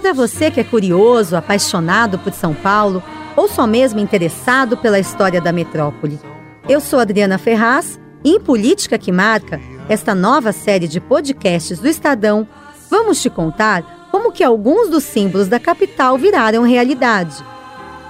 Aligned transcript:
Para 0.00 0.14
você 0.14 0.50
que 0.50 0.58
é 0.58 0.64
curioso, 0.64 1.36
apaixonado 1.36 2.18
por 2.18 2.32
São 2.32 2.54
Paulo 2.54 3.02
ou 3.36 3.46
só 3.46 3.66
mesmo 3.66 4.00
interessado 4.00 4.76
pela 4.76 4.98
história 4.98 5.40
da 5.40 5.52
metrópole. 5.52 6.18
Eu 6.66 6.80
sou 6.80 6.98
Adriana 6.98 7.36
Ferraz 7.36 8.00
e 8.24 8.30
em 8.30 8.40
Política 8.40 8.98
que 8.98 9.12
Marca, 9.12 9.60
esta 9.88 10.14
nova 10.14 10.52
série 10.52 10.88
de 10.88 11.00
podcasts 11.00 11.78
do 11.78 11.86
Estadão, 11.86 12.48
vamos 12.90 13.20
te 13.20 13.28
contar 13.28 14.08
como 14.10 14.32
que 14.32 14.42
alguns 14.42 14.88
dos 14.88 15.04
símbolos 15.04 15.48
da 15.48 15.60
capital 15.60 16.16
viraram 16.16 16.62
realidade. 16.62 17.36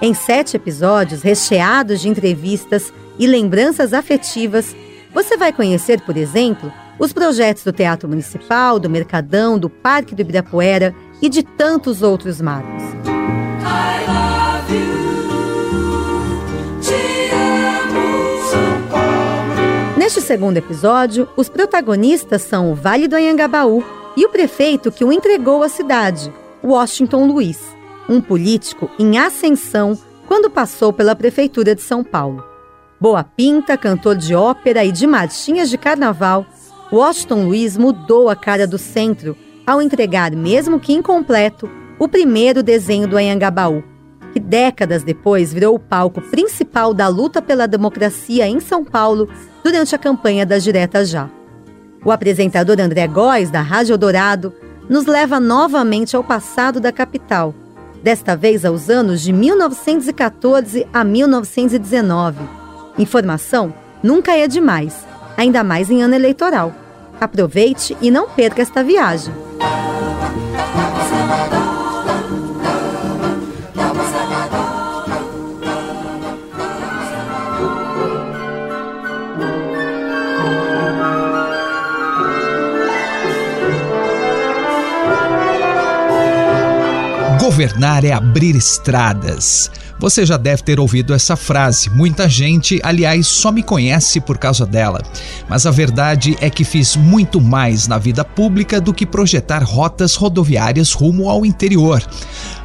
Em 0.01 0.13
sete 0.13 0.55
episódios 0.55 1.21
recheados 1.21 2.01
de 2.01 2.09
entrevistas 2.09 2.91
e 3.19 3.27
lembranças 3.27 3.93
afetivas, 3.93 4.75
você 5.13 5.37
vai 5.37 5.51
conhecer, 5.53 6.01
por 6.01 6.17
exemplo, 6.17 6.71
os 6.97 7.11
projetos 7.13 7.63
do 7.63 7.71
Teatro 7.71 8.07
Municipal, 8.07 8.79
do 8.79 8.89
Mercadão, 8.89 9.59
do 9.59 9.69
Parque 9.69 10.15
do 10.15 10.21
Ibirapuera 10.21 10.95
e 11.21 11.29
de 11.29 11.43
tantos 11.43 12.01
outros 12.01 12.41
marcos. 12.41 12.83
Neste 19.97 20.19
segundo 20.19 20.57
episódio, 20.57 21.29
os 21.37 21.47
protagonistas 21.47 22.41
são 22.41 22.71
o 22.71 22.75
Vale 22.75 23.07
do 23.07 23.15
Anhangabaú 23.15 23.83
e 24.17 24.25
o 24.25 24.29
prefeito 24.29 24.91
que 24.91 25.05
o 25.05 25.11
entregou 25.11 25.63
à 25.63 25.69
cidade, 25.69 26.33
Washington 26.63 27.27
Luiz, 27.27 27.59
um 28.09 28.19
político 28.19 28.89
em 28.99 29.17
ascensão 29.17 29.97
quando 30.27 30.49
passou 30.49 30.91
pela 30.91 31.15
prefeitura 31.15 31.75
de 31.75 31.81
São 31.81 32.03
Paulo. 32.03 32.43
Boa 32.99 33.23
pinta, 33.23 33.77
cantor 33.77 34.15
de 34.15 34.35
ópera 34.35 34.83
e 34.83 34.91
de 34.91 35.07
marchinhas 35.07 35.69
de 35.69 35.77
carnaval, 35.77 36.45
Washington 36.91 37.45
Luiz 37.45 37.77
mudou 37.77 38.27
a 38.27 38.35
cara 38.35 38.67
do 38.67 38.77
centro 38.77 39.37
ao 39.65 39.81
entregar, 39.81 40.31
mesmo 40.31 40.79
que 40.79 40.93
incompleto, 40.93 41.69
o 41.99 42.07
primeiro 42.07 42.63
desenho 42.63 43.07
do 43.07 43.17
Anhangabaú, 43.17 43.83
que 44.33 44.39
décadas 44.39 45.03
depois 45.03 45.53
virou 45.53 45.75
o 45.75 45.79
palco 45.79 46.21
principal 46.21 46.93
da 46.93 47.07
luta 47.07 47.41
pela 47.41 47.67
democracia 47.67 48.47
em 48.47 48.59
São 48.59 48.83
Paulo 48.83 49.29
durante 49.63 49.93
a 49.93 49.97
campanha 49.99 50.45
das 50.45 50.63
Diretas 50.63 51.09
Já. 51.09 51.29
O 52.03 52.11
apresentador 52.11 52.79
André 52.79 53.07
Góes, 53.07 53.51
da 53.51 53.61
Rádio 53.61 53.97
Dourado, 53.97 54.53
nos 54.89 55.05
leva 55.05 55.39
novamente 55.39 56.15
ao 56.15 56.23
passado 56.23 56.79
da 56.79 56.91
capital, 56.91 57.53
desta 58.01 58.35
vez 58.35 58.65
aos 58.65 58.89
anos 58.89 59.21
de 59.21 59.31
1914 59.31 60.87
a 60.91 61.03
1919. 61.03 62.39
Informação 62.97 63.73
nunca 64.01 64.35
é 64.35 64.47
demais, 64.47 65.05
ainda 65.37 65.63
mais 65.63 65.89
em 65.91 66.01
ano 66.01 66.15
eleitoral. 66.15 66.73
Aproveite 67.21 67.95
e 68.01 68.09
não 68.09 68.27
perca 68.27 68.63
esta 68.63 68.83
viagem. 68.83 69.31
Governar 87.39 88.03
é 88.03 88.13
abrir 88.13 88.55
estradas. 88.55 89.69
Você 90.01 90.25
já 90.25 90.35
deve 90.35 90.63
ter 90.63 90.79
ouvido 90.79 91.13
essa 91.13 91.35
frase. 91.35 91.87
Muita 91.91 92.27
gente, 92.27 92.79
aliás, 92.81 93.27
só 93.27 93.51
me 93.51 93.61
conhece 93.61 94.19
por 94.19 94.39
causa 94.39 94.65
dela. 94.65 94.99
Mas 95.47 95.67
a 95.67 95.71
verdade 95.71 96.35
é 96.41 96.49
que 96.49 96.63
fiz 96.63 96.95
muito 96.95 97.39
mais 97.39 97.87
na 97.87 97.99
vida 97.99 98.25
pública 98.25 98.81
do 98.81 98.95
que 98.95 99.05
projetar 99.05 99.63
rotas 99.63 100.15
rodoviárias 100.15 100.91
rumo 100.91 101.29
ao 101.29 101.45
interior. 101.45 102.03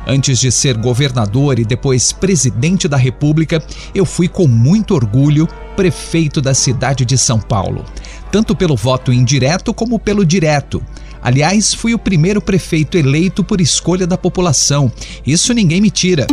Antes 0.06 0.38
de 0.38 0.50
ser 0.50 0.78
governador 0.78 1.58
e 1.58 1.64
depois 1.66 2.10
presidente 2.10 2.88
da 2.88 2.96
República, 2.96 3.62
eu 3.94 4.06
fui 4.06 4.28
com 4.28 4.48
muito 4.48 4.94
orgulho 4.94 5.46
prefeito 5.76 6.41
da 6.41 6.54
cidade 6.54 7.04
de 7.04 7.19
São 7.19 7.38
Paulo, 7.38 7.84
tanto 8.32 8.56
pelo 8.56 8.75
voto 8.75 9.12
indireto 9.12 9.75
como 9.75 9.98
pelo 9.98 10.25
direto. 10.25 10.82
Aliás, 11.20 11.75
fui 11.75 11.92
o 11.92 11.98
primeiro 11.98 12.41
prefeito 12.41 12.96
eleito 12.96 13.44
por 13.44 13.60
escolha 13.60 14.06
da 14.06 14.16
população. 14.16 14.91
Isso 15.26 15.52
ninguém 15.52 15.82
me 15.82 15.91
tira. 15.91 16.26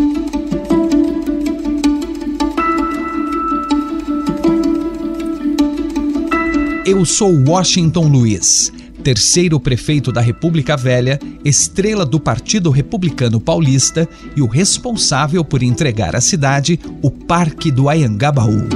Eu 6.94 7.04
sou 7.06 7.36
Washington 7.36 8.08
Luiz, 8.08 8.72
terceiro 9.04 9.60
prefeito 9.60 10.12
da 10.12 10.22
República 10.22 10.78
Velha, 10.78 11.20
estrela 11.44 12.06
do 12.06 12.20
Partido 12.20 12.70
Republicano 12.70 13.42
Paulista 13.42 14.08
e 14.36 14.44
o 14.44 14.46
responsável 14.46 15.44
por 15.44 15.64
entregar 15.64 16.16
à 16.16 16.22
cidade 16.22 16.80
o 17.02 17.10
Parque 17.10 17.72
do 17.72 17.90
Ayangabaú. 17.90 18.68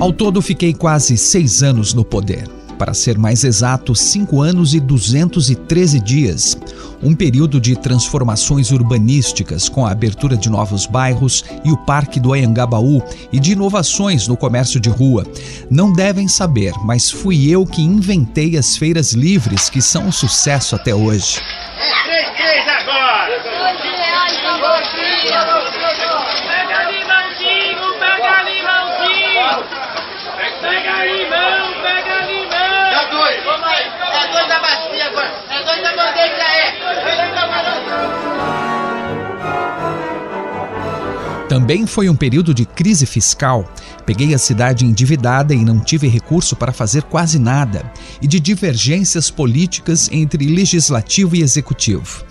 Ao 0.00 0.10
todo, 0.10 0.40
fiquei 0.40 0.72
quase 0.72 1.18
seis 1.18 1.62
anos 1.62 1.92
no 1.92 2.02
poder 2.02 2.48
para 2.82 2.94
ser 2.94 3.16
mais 3.16 3.44
exato, 3.44 3.94
5 3.94 4.42
anos 4.42 4.74
e 4.74 4.80
213 4.80 6.00
dias. 6.00 6.58
Um 7.02 7.14
período 7.14 7.60
de 7.60 7.74
transformações 7.74 8.70
urbanísticas 8.70 9.68
com 9.68 9.84
a 9.84 9.90
abertura 9.90 10.36
de 10.36 10.48
novos 10.48 10.86
bairros 10.86 11.44
e 11.64 11.72
o 11.72 11.76
Parque 11.76 12.20
do 12.20 12.32
Anhangabaú 12.32 13.02
e 13.32 13.40
de 13.40 13.52
inovações 13.52 14.28
no 14.28 14.36
comércio 14.36 14.78
de 14.78 14.88
rua. 14.88 15.26
Não 15.70 15.92
devem 15.92 16.28
saber, 16.28 16.72
mas 16.84 17.10
fui 17.10 17.48
eu 17.48 17.66
que 17.66 17.82
inventei 17.82 18.56
as 18.56 18.76
feiras 18.76 19.12
livres 19.12 19.68
que 19.68 19.82
são 19.82 20.06
um 20.06 20.12
sucesso 20.12 20.76
até 20.76 20.94
hoje. 20.94 21.40
Também 41.52 41.86
foi 41.86 42.08
um 42.08 42.16
período 42.16 42.54
de 42.54 42.64
crise 42.64 43.04
fiscal. 43.04 43.70
Peguei 44.06 44.32
a 44.32 44.38
cidade 44.38 44.86
endividada 44.86 45.52
e 45.52 45.62
não 45.62 45.78
tive 45.78 46.08
recurso 46.08 46.56
para 46.56 46.72
fazer 46.72 47.02
quase 47.02 47.38
nada, 47.38 47.92
e 48.22 48.26
de 48.26 48.40
divergências 48.40 49.30
políticas 49.30 50.08
entre 50.10 50.46
legislativo 50.46 51.36
e 51.36 51.42
executivo. 51.42 52.24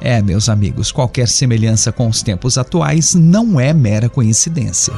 É, 0.00 0.20
meus 0.20 0.48
amigos, 0.48 0.90
qualquer 0.90 1.28
semelhança 1.28 1.92
com 1.92 2.08
os 2.08 2.20
tempos 2.20 2.58
atuais 2.58 3.14
não 3.14 3.60
é 3.60 3.72
mera 3.72 4.08
coincidência. 4.08 4.92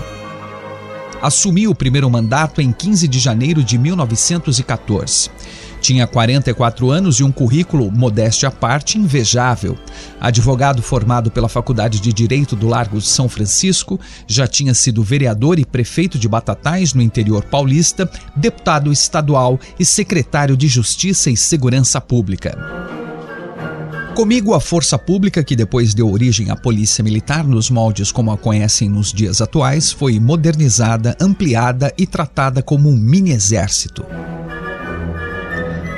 Assumi 1.20 1.68
o 1.68 1.74
primeiro 1.74 2.08
mandato 2.08 2.62
em 2.62 2.72
15 2.72 3.06
de 3.06 3.18
janeiro 3.18 3.62
de 3.62 3.76
1914. 3.76 5.30
Tinha 5.86 6.04
44 6.04 6.90
anos 6.90 7.20
e 7.20 7.22
um 7.22 7.30
currículo, 7.30 7.92
modéstia 7.92 8.48
à 8.48 8.50
parte, 8.50 8.98
invejável. 8.98 9.78
Advogado 10.20 10.82
formado 10.82 11.30
pela 11.30 11.48
Faculdade 11.48 12.00
de 12.00 12.12
Direito 12.12 12.56
do 12.56 12.66
Largo 12.66 12.98
de 12.98 13.06
São 13.06 13.28
Francisco, 13.28 14.00
já 14.26 14.48
tinha 14.48 14.74
sido 14.74 15.04
vereador 15.04 15.60
e 15.60 15.64
prefeito 15.64 16.18
de 16.18 16.28
Batatais, 16.28 16.92
no 16.92 17.00
interior 17.00 17.44
paulista, 17.44 18.10
deputado 18.34 18.90
estadual 18.90 19.60
e 19.78 19.84
secretário 19.84 20.56
de 20.56 20.66
Justiça 20.66 21.30
e 21.30 21.36
Segurança 21.36 22.00
Pública. 22.00 22.58
Comigo, 24.16 24.54
a 24.54 24.60
força 24.60 24.98
pública, 24.98 25.44
que 25.44 25.54
depois 25.54 25.94
deu 25.94 26.10
origem 26.10 26.50
à 26.50 26.56
polícia 26.56 27.04
militar 27.04 27.44
nos 27.44 27.70
moldes 27.70 28.10
como 28.10 28.32
a 28.32 28.36
conhecem 28.36 28.88
nos 28.88 29.12
dias 29.12 29.40
atuais, 29.40 29.92
foi 29.92 30.18
modernizada, 30.18 31.16
ampliada 31.20 31.94
e 31.96 32.08
tratada 32.08 32.60
como 32.60 32.90
um 32.90 32.96
mini-exército. 32.96 34.04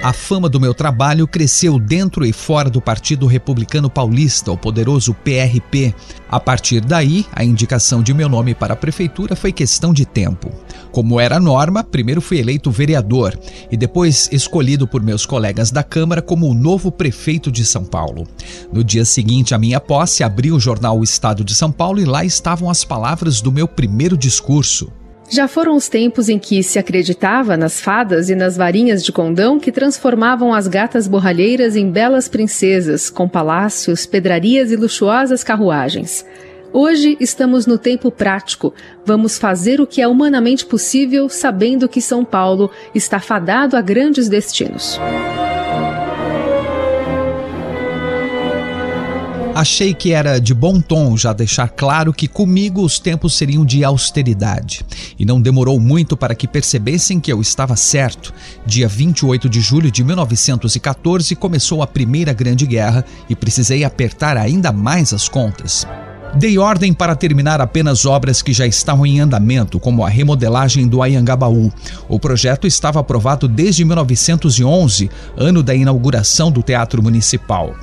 A 0.01 0.13
fama 0.13 0.49
do 0.49 0.61
meu 0.61 0.73
trabalho 0.73 1.27
cresceu 1.27 1.77
dentro 1.77 2.25
e 2.25 2.33
fora 2.33 2.71
do 2.71 2.81
Partido 2.81 3.27
Republicano 3.27 3.91
Paulista, 3.91 4.53
o 4.53 4.57
poderoso 4.57 5.13
PRP. 5.13 5.93
A 6.31 6.39
partir 6.39 6.81
daí, 6.81 7.27
a 7.33 7.43
indicação 7.43 8.01
de 8.01 8.15
meu 8.15 8.29
nome 8.29 8.55
para 8.55 8.75
a 8.75 8.77
prefeitura 8.77 9.35
foi 9.35 9.51
questão 9.51 9.93
de 9.93 10.07
tempo. 10.07 10.53
Como 10.93 11.19
era 11.19 11.41
norma, 11.41 11.83
primeiro 11.83 12.21
fui 12.21 12.39
eleito 12.39 12.71
vereador 12.71 13.37
e 13.73 13.77
depois 13.77 14.29
escolhido 14.31 14.87
por 14.87 15.03
meus 15.03 15.27
colegas 15.27 15.73
da 15.73 15.83
Câmara 15.83 16.23
como 16.23 16.49
o 16.49 16.55
novo 16.55 16.93
prefeito 16.93 17.51
de 17.51 17.65
São 17.65 17.85
Paulo. 17.85 18.25
No 18.73 18.85
dia 18.85 19.05
seguinte 19.05 19.53
à 19.53 19.59
minha 19.59 19.81
posse, 19.81 20.23
abri 20.23 20.53
o 20.53 20.61
jornal 20.61 20.97
O 20.97 21.05
Estado 21.05 21.43
de 21.43 21.57
São 21.57 21.73
Paulo 21.73 22.01
e 22.01 22.05
lá 22.05 22.25
estavam 22.25 22.71
as 22.71 22.85
palavras 22.85 23.41
do 23.41 23.51
meu 23.51 23.67
primeiro 23.67 24.17
discurso. 24.17 24.93
Já 25.31 25.47
foram 25.47 25.77
os 25.77 25.91
tempos 25.91 26.31
em 26.31 26.39
que 26.39 26.63
se 26.63 26.79
acreditava 26.79 27.55
nas 27.55 27.79
fadas 27.81 28.31
e 28.31 28.35
nas 28.35 28.57
varinhas 28.57 29.05
de 29.05 29.13
condão 29.13 29.61
que 29.61 29.71
transformavam 29.71 30.55
as 30.55 30.67
gatas 30.67 31.07
borralheiras 31.07 31.77
em 31.77 31.91
belas 31.91 32.29
princesas, 32.29 33.11
com 33.11 33.29
palácios, 33.29 34.07
pedrarias 34.07 34.73
e 34.73 34.77
luxuosas 34.77 35.45
carruagens. 35.45 36.25
Hoje 36.73 37.17
estamos 37.21 37.67
no 37.67 37.77
tempo 37.77 38.11
prático. 38.11 38.73
Vamos 39.05 39.39
fazer 39.39 39.81
o 39.83 39.87
que 39.87 40.01
é 40.01 40.09
humanamente 40.09 40.65
possível, 40.65 41.29
sabendo 41.29 41.89
que 41.89 42.01
São 42.01 42.25
Paulo 42.25 42.71
está 42.95 43.21
fadado 43.21 43.77
a 43.77 43.83
grandes 43.83 44.29
destinos. 44.29 44.99
Achei 49.59 49.93
que 49.93 50.13
era 50.13 50.41
de 50.41 50.55
bom 50.55 50.81
tom 50.81 51.17
já 51.17 51.33
deixar 51.33 51.69
claro 51.71 52.13
que 52.13 52.29
comigo 52.29 52.81
os 52.81 53.01
tempos 53.01 53.37
seriam 53.37 53.67
de 53.67 53.83
austeridade. 53.83 54.87
E 55.19 55.25
não 55.25 55.41
demorou 55.41 55.81
muito 55.81 56.17
para 56.17 56.33
que 56.33 56.47
percebessem 56.47 57.19
que 57.19 57.33
eu 57.33 57.41
estava 57.41 57.75
certo. 57.75 58.33
Dia 58.65 58.87
28 58.87 59.49
de 59.49 59.61
julho 59.61 59.91
de 59.91 60.05
1914 60.05 61.35
começou 61.35 61.83
a 61.83 61.89
Primeira 61.89 62.33
Grande 62.33 62.69
Guerra 62.69 63.05
e 63.29 63.35
precisei 63.35 63.83
apertar 63.83 64.37
ainda 64.37 64.71
mais 64.71 65.13
as 65.13 65.29
contas. 65.29 65.85
Dei 66.35 66.59
ordem 66.59 66.93
para 66.93 67.17
terminar 67.17 67.61
apenas 67.61 68.05
obras 68.05 68.43
que 68.43 68.53
já 68.53 68.67
estavam 68.67 69.07
em 69.07 69.19
andamento, 69.19 69.81
como 69.81 70.05
a 70.05 70.09
remodelagem 70.09 70.87
do 70.87 71.03
Ayangabaú. 71.03 71.73
O 72.09 72.21
projeto 72.21 72.67
estava 72.67 73.01
aprovado 73.01 73.49
desde 73.49 73.85
1911, 73.85 75.11
ano 75.37 75.63
da 75.63 75.75
inauguração 75.75 76.51
do 76.51 76.63
Teatro 76.63 77.03
Municipal. 77.03 77.75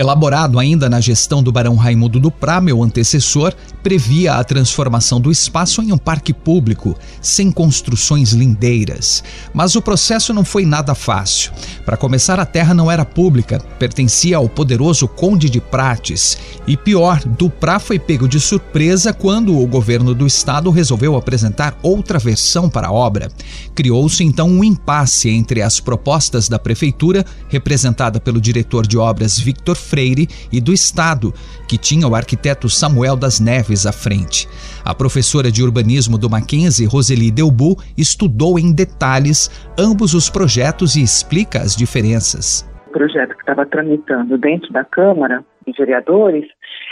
Elaborado 0.00 0.58
ainda 0.58 0.88
na 0.88 0.98
gestão 0.98 1.42
do 1.42 1.52
Barão 1.52 1.76
Raimundo 1.76 2.18
do 2.18 2.30
Prá, 2.30 2.58
meu 2.58 2.82
antecessor, 2.82 3.52
previa 3.82 4.32
a 4.32 4.42
transformação 4.42 5.20
do 5.20 5.30
espaço 5.30 5.82
em 5.82 5.92
um 5.92 5.98
parque 5.98 6.32
público, 6.32 6.96
sem 7.20 7.52
construções 7.52 8.32
lindeiras. 8.32 9.22
Mas 9.52 9.76
o 9.76 9.82
processo 9.82 10.32
não 10.32 10.42
foi 10.42 10.64
nada 10.64 10.94
fácil. 10.94 11.52
Para 11.84 11.98
começar, 11.98 12.40
a 12.40 12.46
terra 12.46 12.72
não 12.72 12.90
era 12.90 13.04
pública, 13.04 13.58
pertencia 13.78 14.38
ao 14.38 14.48
poderoso 14.48 15.06
Conde 15.06 15.50
de 15.50 15.60
Prates. 15.60 16.38
E 16.66 16.78
pior, 16.78 17.20
Duprá 17.26 17.78
foi 17.78 17.98
pego 17.98 18.26
de 18.26 18.40
surpresa 18.40 19.12
quando 19.12 19.54
o 19.54 19.66
governo 19.66 20.14
do 20.14 20.26
estado 20.26 20.70
resolveu 20.70 21.14
apresentar 21.14 21.78
outra 21.82 22.18
versão 22.18 22.70
para 22.70 22.88
a 22.88 22.92
obra. 22.92 23.30
Criou-se 23.74 24.24
então 24.24 24.48
um 24.48 24.64
impasse 24.64 25.28
entre 25.28 25.60
as 25.60 25.78
propostas 25.78 26.48
da 26.48 26.58
prefeitura, 26.58 27.22
representada 27.50 28.18
pelo 28.18 28.40
diretor 28.40 28.86
de 28.86 28.96
obras 28.96 29.38
Victor 29.38 29.76
Freire, 29.90 30.28
e 30.52 30.60
do 30.60 30.72
estado, 30.72 31.34
que 31.68 31.76
tinha 31.76 32.06
o 32.06 32.14
arquiteto 32.14 32.68
Samuel 32.68 33.16
das 33.16 33.40
Neves 33.40 33.84
à 33.84 33.92
frente. 33.92 34.48
A 34.84 34.94
professora 34.94 35.50
de 35.50 35.62
urbanismo 35.62 36.16
do 36.16 36.30
Mackenzie, 36.30 36.86
Roseli 36.86 37.30
Delbu, 37.30 37.76
estudou 37.98 38.58
em 38.58 38.72
detalhes 38.72 39.50
ambos 39.76 40.14
os 40.14 40.30
projetos 40.30 40.94
e 40.94 41.02
explica 41.02 41.58
as 41.58 41.74
diferenças. 41.74 42.68
O 42.88 42.92
projeto 42.92 43.34
que 43.34 43.40
estava 43.40 43.66
tramitando 43.66 44.38
dentro 44.38 44.72
da 44.72 44.84
Câmara 44.84 45.44
de 45.66 45.72
Vereadores 45.76 46.44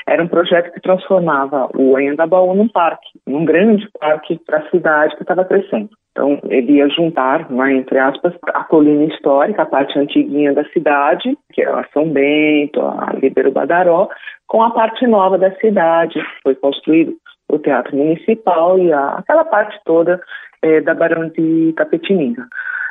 era 0.07 0.23
um 0.23 0.29
projeto 0.29 0.73
que 0.73 0.81
transformava 0.81 1.69
o 1.77 1.97
Anhangabaú 1.97 2.55
num 2.55 2.69
parque, 2.69 3.09
num 3.27 3.45
grande 3.45 3.89
parque 4.01 4.39
para 4.47 4.59
a 4.59 4.71
cidade 4.71 5.15
que 5.17 5.23
estava 5.23 5.45
crescendo. 5.45 5.91
Então, 6.19 6.37
ele 6.51 6.73
ia 6.73 6.89
juntar, 6.89 7.49
né, 7.49 7.75
entre 7.75 7.97
aspas, 7.97 8.35
a 8.49 8.65
colina 8.65 9.05
histórica, 9.05 9.63
a 9.63 9.67
parte 9.67 9.97
antiguinha 9.97 10.53
da 10.53 10.65
cidade, 10.71 11.39
que 11.53 11.63
é 11.63 11.85
São 11.95 12.11
Bento, 12.11 12.81
a 12.81 13.13
Libero 13.23 13.53
Badaró, 13.53 14.09
com 14.49 14.61
a 14.61 14.71
parte 14.73 15.07
nova 15.07 15.39
da 15.39 15.53
cidade. 15.59 16.21
Foi 16.43 16.57
construído 16.57 17.15
o 17.49 17.57
Teatro 17.61 17.97
Municipal 17.97 18.81
e 18.81 18.93
a, 18.93 19.11
aquela 19.11 19.45
parte 19.45 19.79
toda 19.85 20.21
é, 20.61 20.81
da 20.81 20.93
Barão 20.93 21.29
de 21.29 21.73
Tapetininga. 21.77 22.49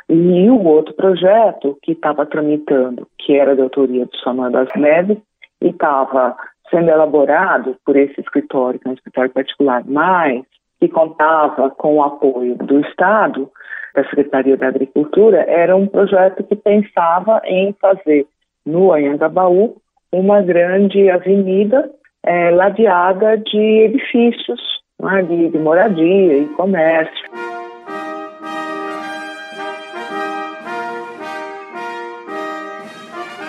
E 0.08 0.48
o 0.48 0.64
outro 0.64 0.94
projeto 0.94 1.76
que 1.82 1.92
estava 1.92 2.24
tramitando, 2.24 3.06
que 3.18 3.36
era 3.36 3.54
da 3.54 3.64
autoria 3.64 4.06
do 4.06 4.16
Samuel 4.24 4.52
das 4.52 4.68
Neves, 4.74 5.18
e 5.60 5.68
estava 5.68 6.34
sendo 6.70 6.88
elaborado 6.88 7.76
por 7.84 7.94
esse 7.94 8.18
escritório, 8.22 8.80
que 8.80 8.88
é 8.88 8.90
um 8.90 8.94
escritório 8.94 9.30
particular, 9.30 9.82
mas 9.86 10.42
que 10.80 10.88
contava 10.88 11.70
com 11.70 11.96
o 11.96 12.02
apoio 12.02 12.54
do 12.56 12.80
Estado, 12.80 13.50
da 13.94 14.04
Secretaria 14.04 14.56
da 14.56 14.68
Agricultura, 14.68 15.44
era 15.48 15.74
um 15.76 15.86
projeto 15.86 16.44
que 16.44 16.54
pensava 16.54 17.40
em 17.44 17.74
fazer 17.80 18.26
no 18.64 18.92
Anhangabaú 18.92 19.76
uma 20.12 20.40
grande 20.42 21.10
avenida 21.10 21.90
é, 22.24 22.50
ladeada 22.50 23.36
de 23.38 23.58
edifícios, 23.58 24.60
né, 25.00 25.22
de, 25.22 25.48
de 25.48 25.58
moradia 25.58 26.38
e 26.38 26.46
comércio. 26.48 27.57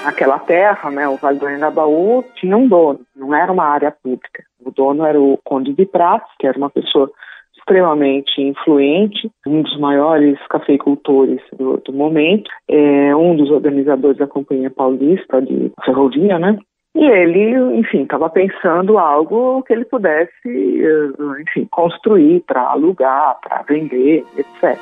Aquela 0.06 0.40
terra, 0.40 0.90
né, 0.92 1.08
o 1.08 1.16
Vale 1.16 1.40
do 1.40 1.46
Anhangabaú, 1.46 2.24
tinha 2.36 2.56
um 2.56 2.68
dono, 2.68 3.00
não 3.16 3.34
era 3.36 3.52
uma 3.52 3.66
área 3.66 3.92
pública. 3.92 4.44
O 4.64 4.72
dono 4.72 5.06
era 5.06 5.20
o 5.20 5.38
Conde 5.44 5.74
de 5.74 5.86
Pratos, 5.86 6.32
que 6.40 6.48
era 6.48 6.58
uma 6.58 6.70
pessoa 6.70 7.12
extremamente 7.58 8.42
influente, 8.42 9.30
um 9.46 9.62
dos 9.62 9.78
maiores 9.80 10.40
cafeicultores 10.50 11.40
do, 11.58 11.78
do 11.78 11.94
momento, 11.94 12.50
é 12.68 13.16
um 13.16 13.36
dos 13.36 13.52
organizadores 13.52 14.18
da 14.18 14.28
Companhia 14.28 14.72
Paulista 14.72 15.42
de 15.42 15.72
Ferrovia, 15.86 16.40
né? 16.40 16.58
E 16.96 17.06
ele, 17.06 17.78
enfim, 17.78 18.02
estava 18.02 18.30
pensando 18.30 18.98
algo 18.98 19.62
que 19.64 19.74
ele 19.74 19.86
pudesse, 19.86 20.32
eh, 20.48 21.42
enfim, 21.42 21.68
construir 21.70 22.44
para 22.48 22.62
alugar, 22.64 23.38
para 23.42 23.62
vender, 23.62 24.26
etc. 24.36 24.80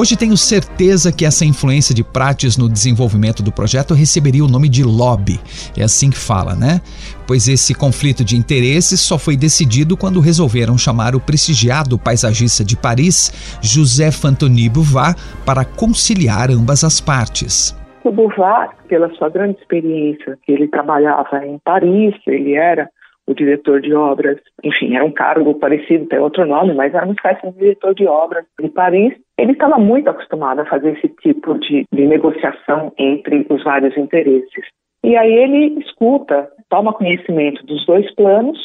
Hoje 0.00 0.16
tenho 0.16 0.34
certeza 0.34 1.12
que 1.12 1.26
essa 1.26 1.44
influência 1.44 1.94
de 1.94 2.02
Prates 2.02 2.56
no 2.56 2.70
desenvolvimento 2.70 3.42
do 3.42 3.52
projeto 3.52 3.92
receberia 3.92 4.42
o 4.42 4.48
nome 4.48 4.66
de 4.66 4.82
lobby. 4.82 5.38
É 5.76 5.82
assim 5.82 6.08
que 6.08 6.16
fala, 6.16 6.54
né? 6.54 6.80
Pois 7.26 7.46
esse 7.46 7.74
conflito 7.74 8.24
de 8.24 8.34
interesses 8.34 8.98
só 8.98 9.18
foi 9.18 9.36
decidido 9.36 9.98
quando 9.98 10.18
resolveram 10.18 10.78
chamar 10.78 11.14
o 11.14 11.20
prestigiado 11.20 11.98
paisagista 11.98 12.64
de 12.64 12.78
Paris, 12.78 13.60
José 13.60 14.10
Fantoni 14.10 14.70
Bouvard, 14.70 15.20
para 15.44 15.66
conciliar 15.66 16.50
ambas 16.50 16.82
as 16.82 16.98
partes. 16.98 17.78
O 18.02 18.10
Bouvard, 18.10 18.72
pela 18.88 19.14
sua 19.16 19.28
grande 19.28 19.58
experiência, 19.60 20.38
ele 20.48 20.66
trabalhava 20.66 21.44
em 21.44 21.58
Paris, 21.62 22.14
ele 22.26 22.54
era 22.54 22.88
o 23.26 23.34
diretor 23.34 23.80
de 23.80 23.94
obras, 23.94 24.38
enfim, 24.62 24.96
era 24.96 25.04
um 25.04 25.12
cargo 25.12 25.54
parecido, 25.54 26.06
tem 26.06 26.18
outro 26.18 26.44
nome, 26.46 26.74
mas 26.74 26.94
era 26.94 27.04
uma 27.04 27.14
espécie 27.14 27.46
de 27.52 27.58
diretor 27.58 27.94
de 27.94 28.06
obras 28.06 28.44
de 28.60 28.68
Paris. 28.68 29.14
Ele 29.38 29.52
estava 29.52 29.78
muito 29.78 30.10
acostumado 30.10 30.60
a 30.60 30.66
fazer 30.66 30.96
esse 30.96 31.08
tipo 31.16 31.58
de, 31.58 31.84
de 31.92 32.06
negociação 32.06 32.92
entre 32.98 33.46
os 33.48 33.62
vários 33.62 33.96
interesses. 33.96 34.64
E 35.04 35.16
aí 35.16 35.32
ele 35.32 35.80
escuta, 35.80 36.50
toma 36.68 36.92
conhecimento 36.92 37.64
dos 37.64 37.86
dois 37.86 38.12
planos 38.14 38.58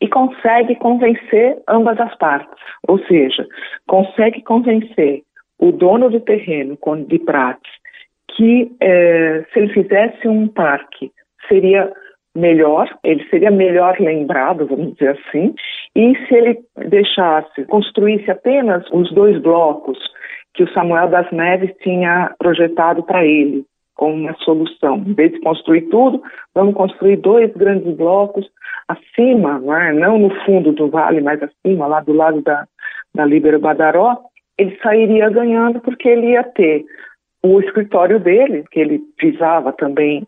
e 0.00 0.08
consegue 0.08 0.74
convencer 0.76 1.58
ambas 1.68 1.98
as 2.00 2.16
partes. 2.16 2.62
Ou 2.88 2.98
seja, 3.06 3.46
consegue 3.86 4.42
convencer 4.42 5.22
o 5.58 5.72
dono 5.72 6.10
do 6.10 6.20
terreno, 6.20 6.78
de 7.06 7.18
Prates, 7.18 7.72
que 8.36 8.70
eh, 8.80 9.44
se 9.52 9.58
ele 9.58 9.72
fizesse 9.72 10.28
um 10.28 10.48
parque 10.48 11.10
seria 11.48 11.92
melhor, 12.36 12.88
ele 13.02 13.24
seria 13.28 13.50
melhor 13.50 13.96
lembrado, 13.98 14.66
vamos 14.66 14.92
dizer 14.94 15.18
assim, 15.18 15.54
e 15.94 16.16
se 16.26 16.34
ele 16.34 16.58
deixasse, 16.88 17.64
construísse 17.66 18.30
apenas 18.30 18.84
os 18.92 19.12
dois 19.12 19.40
blocos 19.40 19.98
que 20.54 20.62
o 20.62 20.72
Samuel 20.72 21.08
das 21.08 21.30
Neves 21.30 21.74
tinha 21.82 22.34
projetado 22.38 23.02
para 23.02 23.24
ele, 23.24 23.64
como 23.94 24.14
uma 24.14 24.34
solução. 24.36 24.96
Em 25.06 25.12
vez 25.12 25.32
de 25.32 25.40
construir 25.40 25.82
tudo, 25.82 26.22
vamos 26.54 26.74
construir 26.74 27.16
dois 27.16 27.52
grandes 27.54 27.94
blocos 27.96 28.46
acima, 28.88 29.58
não, 29.58 29.76
é? 29.76 29.92
não 29.92 30.18
no 30.18 30.30
fundo 30.44 30.72
do 30.72 30.88
vale, 30.88 31.20
mas 31.20 31.40
acima, 31.42 31.86
lá 31.86 32.00
do 32.00 32.12
lado 32.12 32.40
da, 32.42 32.66
da 33.14 33.24
Libero 33.24 33.58
Badaró, 33.58 34.16
ele 34.58 34.78
sairia 34.82 35.28
ganhando 35.28 35.80
porque 35.80 36.08
ele 36.08 36.28
ia 36.28 36.44
ter 36.44 36.84
o 37.42 37.60
escritório 37.60 38.18
dele, 38.18 38.64
que 38.70 38.80
ele 38.80 39.00
visava 39.20 39.72
também 39.72 40.26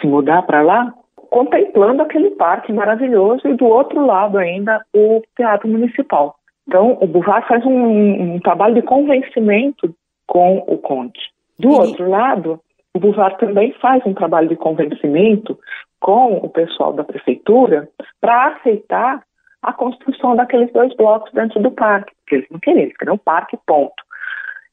se 0.00 0.06
mudar 0.06 0.42
para 0.42 0.62
lá, 0.62 0.92
contemplando 1.30 2.02
aquele 2.02 2.30
parque 2.32 2.72
maravilhoso 2.72 3.48
e 3.48 3.54
do 3.54 3.66
outro 3.66 4.04
lado 4.04 4.36
ainda 4.36 4.84
o 4.92 5.22
Teatro 5.36 5.68
Municipal. 5.68 6.34
Então, 6.66 6.98
o 7.00 7.06
Bouvard 7.06 7.46
faz 7.46 7.64
um, 7.64 8.34
um 8.34 8.40
trabalho 8.40 8.74
de 8.74 8.82
convencimento 8.82 9.94
com 10.26 10.58
o 10.66 10.76
Conte. 10.78 11.20
Do 11.58 11.70
outro 11.70 12.08
lado, 12.08 12.60
o 12.94 12.98
Bouvard 12.98 13.38
também 13.38 13.72
faz 13.80 14.04
um 14.04 14.14
trabalho 14.14 14.48
de 14.48 14.56
convencimento 14.56 15.58
com 16.00 16.36
o 16.36 16.48
pessoal 16.48 16.92
da 16.92 17.04
prefeitura 17.04 17.88
para 18.20 18.48
aceitar 18.48 19.22
a 19.62 19.72
construção 19.72 20.34
daqueles 20.34 20.72
dois 20.72 20.94
blocos 20.96 21.32
dentro 21.32 21.60
do 21.60 21.70
parque, 21.70 22.12
porque 22.20 22.36
eles 22.36 22.48
não 22.50 22.58
queriam, 22.58 22.82
eles 22.82 22.96
queriam 22.96 23.14
um 23.14 23.18
parque, 23.18 23.58
ponto. 23.66 24.02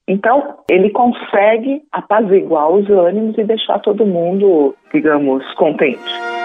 Então, 0.07 0.59
ele 0.71 0.89
consegue 0.91 1.83
apaziguar 1.91 2.69
os 2.69 2.89
ânimos 2.89 3.37
e 3.37 3.43
deixar 3.43 3.79
todo 3.79 4.05
mundo, 4.05 4.73
digamos, 4.93 5.43
contente. 5.55 6.36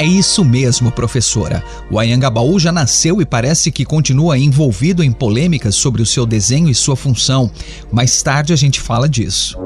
É 0.00 0.04
isso 0.06 0.42
mesmo, 0.42 0.90
professora. 0.90 1.62
O 1.90 1.98
Anhangabaú 2.00 2.58
já 2.58 2.72
nasceu 2.72 3.20
e 3.20 3.26
parece 3.26 3.70
que 3.70 3.84
continua 3.84 4.38
envolvido 4.38 5.04
em 5.04 5.12
polêmicas 5.12 5.74
sobre 5.74 6.00
o 6.00 6.06
seu 6.06 6.24
desenho 6.24 6.70
e 6.70 6.74
sua 6.74 6.96
função. 6.96 7.50
Mais 7.92 8.22
tarde 8.22 8.54
a 8.54 8.56
gente 8.56 8.80
fala 8.80 9.06
disso. 9.06 9.58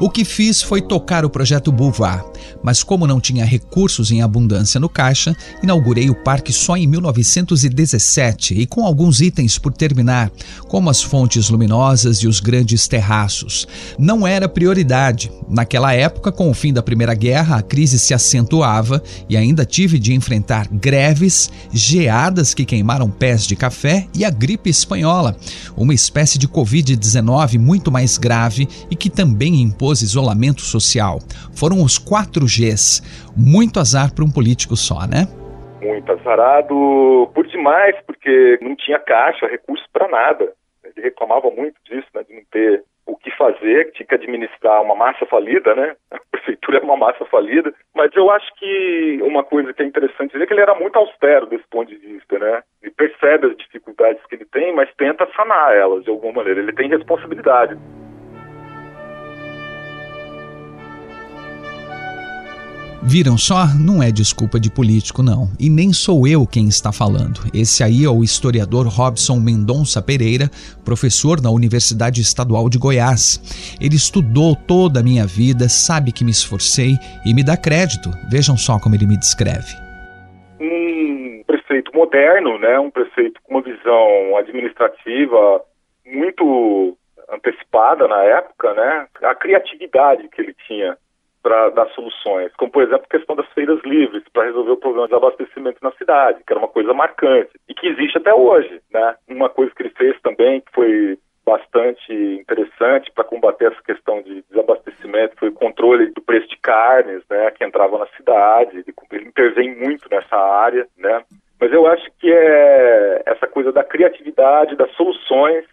O 0.00 0.08
que 0.08 0.24
fiz 0.24 0.62
foi 0.62 0.80
tocar 0.80 1.26
o 1.26 1.30
projeto 1.30 1.70
Boulevard, 1.70 2.24
mas 2.62 2.82
como 2.82 3.06
não 3.06 3.20
tinha 3.20 3.44
recursos 3.44 4.10
em 4.10 4.22
abundância 4.22 4.80
no 4.80 4.88
caixa, 4.88 5.36
inaugurei 5.62 6.08
o 6.08 6.14
parque 6.14 6.54
só 6.54 6.74
em 6.74 6.86
1917 6.86 8.54
e 8.54 8.64
com 8.64 8.86
alguns 8.86 9.20
itens 9.20 9.58
por 9.58 9.74
terminar, 9.74 10.32
como 10.68 10.88
as 10.88 11.02
fontes 11.02 11.50
luminosas 11.50 12.18
e 12.20 12.26
os 12.26 12.40
grandes 12.40 12.88
terraços. 12.88 13.68
Não 13.98 14.26
era 14.26 14.48
prioridade. 14.48 15.30
Naquela 15.46 15.92
época, 15.92 16.32
com 16.32 16.48
o 16.48 16.54
fim 16.54 16.72
da 16.72 16.82
Primeira 16.82 17.12
Guerra, 17.12 17.56
a 17.56 17.62
crise 17.62 17.98
se 17.98 18.14
acentuava 18.14 19.02
e 19.28 19.36
ainda 19.36 19.66
tive 19.66 19.98
de 19.98 20.14
enfrentar 20.14 20.66
greves, 20.72 21.50
geadas 21.74 22.54
que 22.54 22.64
queimaram 22.64 23.10
pés 23.10 23.46
de 23.46 23.54
café 23.54 24.06
e 24.14 24.24
a 24.24 24.30
gripe 24.30 24.70
espanhola, 24.70 25.36
uma 25.76 25.92
espécie 25.92 26.38
de 26.38 26.48
Covid-19 26.48 27.58
muito 27.58 27.92
mais 27.92 28.16
grave 28.16 28.66
e 28.90 28.96
que 28.96 29.10
também 29.10 29.60
impôs 29.60 29.89
isolamento 29.92 30.60
social. 30.60 31.18
Foram 31.54 31.82
os 31.82 31.98
quatro 31.98 32.44
Gs. 32.46 33.02
Muito 33.36 33.80
azar 33.80 34.14
para 34.14 34.24
um 34.24 34.30
político 34.30 34.76
só, 34.76 35.06
né? 35.06 35.26
Muito 35.82 36.12
azarado 36.12 37.30
por 37.34 37.46
demais, 37.46 37.96
porque 38.06 38.58
não 38.62 38.76
tinha 38.76 38.98
caixa, 38.98 39.46
recurso 39.46 39.84
para 39.92 40.08
nada. 40.08 40.52
Ele 40.84 41.02
reclamava 41.02 41.50
muito 41.50 41.76
disso, 41.84 42.06
né, 42.14 42.22
de 42.22 42.34
não 42.34 42.42
ter 42.50 42.84
o 43.06 43.16
que 43.16 43.30
fazer, 43.36 43.90
tinha 43.92 44.06
que 44.06 44.14
administrar 44.14 44.82
uma 44.82 44.94
massa 44.94 45.26
falida, 45.26 45.74
né? 45.74 45.96
A 46.10 46.18
prefeitura 46.30 46.78
é 46.78 46.82
uma 46.82 46.96
massa 46.96 47.24
falida. 47.26 47.72
Mas 47.94 48.14
eu 48.14 48.30
acho 48.30 48.54
que 48.56 49.20
uma 49.22 49.42
coisa 49.42 49.72
que 49.72 49.82
é 49.82 49.86
interessante 49.86 50.32
dizer 50.32 50.44
é 50.44 50.46
que 50.46 50.52
ele 50.54 50.62
era 50.62 50.74
muito 50.74 50.96
austero 50.96 51.46
desse 51.46 51.64
ponto 51.68 51.88
de 51.88 51.96
vista, 51.96 52.38
né? 52.38 52.62
Ele 52.82 52.92
percebe 52.92 53.48
as 53.48 53.56
dificuldades 53.56 54.24
que 54.26 54.36
ele 54.36 54.46
tem, 54.46 54.74
mas 54.74 54.88
tenta 54.96 55.28
sanar 55.36 55.74
elas 55.74 56.04
de 56.04 56.10
alguma 56.10 56.34
maneira. 56.34 56.60
Ele 56.60 56.72
tem 56.72 56.88
responsabilidade. 56.88 57.76
Viram 63.02 63.38
só? 63.38 63.64
Não 63.80 64.02
é 64.02 64.12
desculpa 64.12 64.60
de 64.60 64.70
político, 64.70 65.22
não. 65.22 65.48
E 65.58 65.70
nem 65.70 65.90
sou 65.90 66.28
eu 66.28 66.46
quem 66.46 66.68
está 66.68 66.92
falando. 66.92 67.40
Esse 67.54 67.82
aí 67.82 68.04
é 68.04 68.10
o 68.10 68.22
historiador 68.22 68.86
Robson 68.86 69.40
Mendonça 69.40 70.02
Pereira, 70.02 70.50
professor 70.84 71.40
na 71.40 71.50
Universidade 71.50 72.20
Estadual 72.20 72.68
de 72.68 72.78
Goiás. 72.78 73.40
Ele 73.80 73.96
estudou 73.96 74.54
toda 74.54 75.00
a 75.00 75.02
minha 75.02 75.24
vida, 75.24 75.66
sabe 75.66 76.12
que 76.12 76.24
me 76.24 76.30
esforcei 76.30 76.92
e 77.24 77.32
me 77.32 77.42
dá 77.42 77.56
crédito. 77.56 78.10
Vejam 78.30 78.56
só 78.58 78.78
como 78.78 78.94
ele 78.94 79.06
me 79.06 79.16
descreve. 79.16 79.72
Um 80.60 81.42
prefeito 81.46 81.90
moderno, 81.94 82.58
né? 82.58 82.78
um 82.78 82.90
prefeito 82.90 83.40
com 83.42 83.54
uma 83.54 83.62
visão 83.62 84.36
administrativa 84.36 85.62
muito 86.04 86.98
antecipada 87.32 88.06
na 88.06 88.22
época, 88.24 88.74
né? 88.74 89.06
A 89.22 89.34
criatividade 89.34 90.28
que 90.28 90.42
ele 90.42 90.54
tinha 90.66 90.98
para 91.42 91.70
dar 91.70 91.88
soluções, 91.90 92.52
como 92.56 92.70
por 92.70 92.82
exemplo 92.82 93.04
a 93.04 93.16
questão 93.16 93.34
das 93.34 93.46
feiras 93.52 93.80
livres 93.84 94.22
para 94.32 94.44
resolver 94.44 94.72
o 94.72 94.76
problema 94.76 95.08
de 95.08 95.14
abastecimento 95.14 95.78
na 95.82 95.92
cidade, 95.92 96.42
que 96.46 96.52
era 96.52 96.60
uma 96.60 96.68
coisa 96.68 96.92
marcante 96.92 97.50
e 97.68 97.74
que 97.74 97.88
existe 97.88 98.18
até 98.18 98.32
hoje, 98.34 98.80
né? 98.92 99.14
Uma 99.28 99.48
coisa 99.48 99.72
que 99.74 99.82
ele 99.82 99.94
fez 99.96 100.20
também 100.20 100.60
que 100.60 100.72
foi 100.72 101.18
bastante 101.44 102.12
interessante 102.12 103.10
para 103.12 103.24
combater 103.24 103.72
essa 103.72 103.82
questão 103.82 104.22
de 104.22 104.42
desabastecimento 104.48 105.36
foi 105.36 105.48
o 105.48 105.54
controle 105.54 106.12
do 106.12 106.20
preço 106.20 106.48
de 106.48 106.56
carnes, 106.58 107.22
né, 107.28 107.50
que 107.50 107.64
entrava 107.64 107.98
na 107.98 108.06
cidade, 108.16 108.84
ele 109.12 109.26
intervém 109.26 109.74
muito 109.74 110.08
nessa 110.10 110.36
área, 110.36 110.86
né? 110.96 111.24
Mas 111.60 111.72
eu 111.72 111.86
acho 111.86 112.08
que 112.20 112.32
é 112.32 113.22
essa 113.26 113.46
coisa 113.46 113.72
da 113.72 113.82
criatividade, 113.82 114.76
das 114.76 114.90
soluções 114.92 115.64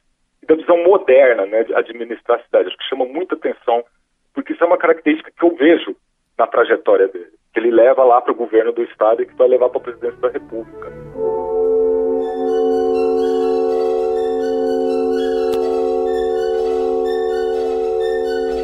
e 0.42 0.46
da 0.46 0.56
visão 0.56 0.84
moderna, 0.84 1.46
né, 1.46 1.64
de 1.64 1.76
administrar 1.76 2.40
a 2.40 2.44
cidade. 2.44 2.68
Acho 2.70 2.78
que 2.78 2.90
chama 2.90 3.06
muita 3.06 3.36
atenção 3.36 3.84
porque 4.38 4.54
isso 4.54 4.64
é 4.64 4.68
uma 4.68 4.78
característica 4.78 5.32
que 5.36 5.44
eu 5.44 5.56
vejo 5.56 5.96
na 6.38 6.46
trajetória 6.46 7.08
dele, 7.08 7.32
que 7.52 7.60
ele 7.60 7.72
leva 7.72 8.04
lá 8.04 8.22
para 8.22 8.32
o 8.32 8.36
governo 8.36 8.72
do 8.72 8.84
estado 8.84 9.24
e 9.24 9.26
que 9.26 9.34
vai 9.34 9.48
levar 9.48 9.68
para 9.70 9.80
a 9.80 9.84
presidência 9.84 10.20
da 10.20 10.30
República. 10.30 10.94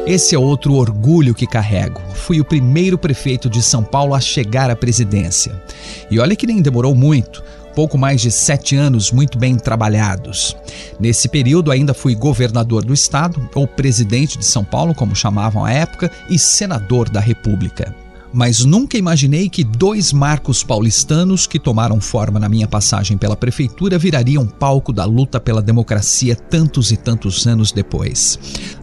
Esse 0.06 0.36
é 0.36 0.38
outro 0.38 0.74
orgulho 0.74 1.34
que 1.34 1.44
carrego. 1.44 1.98
Fui 2.14 2.40
o 2.40 2.44
primeiro 2.44 2.96
prefeito 2.96 3.50
de 3.50 3.60
São 3.60 3.82
Paulo 3.82 4.14
a 4.14 4.20
chegar 4.20 4.70
à 4.70 4.76
presidência. 4.76 5.60
E 6.08 6.20
olha 6.20 6.36
que 6.36 6.46
nem 6.46 6.62
demorou 6.62 6.94
muito 6.94 7.42
pouco 7.74 7.98
mais 7.98 8.20
de 8.20 8.30
sete 8.30 8.76
anos 8.76 9.10
muito 9.10 9.38
bem 9.38 9.56
trabalhados. 9.56 10.56
Nesse 10.98 11.28
período, 11.28 11.70
ainda 11.70 11.92
fui 11.92 12.14
governador 12.14 12.84
do 12.84 12.94
estado, 12.94 13.48
ou 13.54 13.66
presidente 13.66 14.38
de 14.38 14.44
São 14.44 14.64
Paulo, 14.64 14.94
como 14.94 15.14
chamavam 15.14 15.64
à 15.64 15.72
época, 15.72 16.10
e 16.28 16.38
senador 16.38 17.08
da 17.08 17.20
República 17.20 18.03
mas 18.34 18.64
nunca 18.64 18.98
imaginei 18.98 19.48
que 19.48 19.62
dois 19.62 20.12
marcos 20.12 20.64
paulistanos 20.64 21.46
que 21.46 21.58
tomaram 21.58 22.00
forma 22.00 22.40
na 22.40 22.48
minha 22.48 22.66
passagem 22.66 23.16
pela 23.16 23.36
prefeitura 23.36 23.96
virariam 23.96 24.44
palco 24.44 24.92
da 24.92 25.04
luta 25.04 25.38
pela 25.38 25.62
democracia 25.62 26.34
tantos 26.34 26.90
e 26.90 26.96
tantos 26.96 27.46
anos 27.46 27.70
depois. 27.70 28.38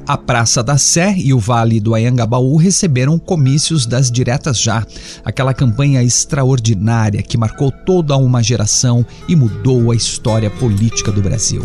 A 0.07 0.17
Praça 0.17 0.63
da 0.63 0.77
Sé 0.77 1.15
e 1.17 1.33
o 1.33 1.39
Vale 1.39 1.79
do 1.79 1.93
Ayangabaú 1.93 2.55
receberam 2.55 3.19
comícios 3.19 3.85
das 3.85 4.09
Diretas 4.09 4.57
Já, 4.57 4.85
aquela 5.23 5.53
campanha 5.53 6.01
extraordinária 6.01 7.21
que 7.21 7.37
marcou 7.37 7.71
toda 7.85 8.15
uma 8.15 8.41
geração 8.41 9.05
e 9.27 9.35
mudou 9.35 9.91
a 9.91 9.95
história 9.95 10.49
política 10.49 11.11
do 11.11 11.21
Brasil. 11.21 11.63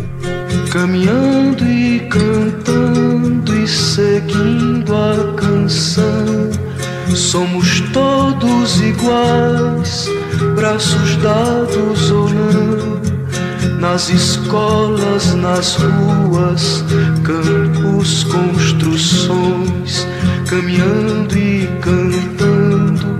Caminhando 0.71 1.63
e 1.65 1.99
cantando 2.09 3.55
e 3.55 3.67
seguindo 3.67 4.66
Somos 7.15 7.81
todos 7.91 8.79
iguais, 8.81 10.07
braços 10.55 11.15
dados 11.17 12.11
ou 12.11 12.29
não, 12.29 13.79
nas 13.79 14.09
escolas, 14.09 15.33
nas 15.35 15.75
ruas, 15.75 16.83
campos, 17.23 18.23
construções, 18.25 20.07
caminhando 20.47 21.37
e 21.37 21.67
cantando 21.81 23.17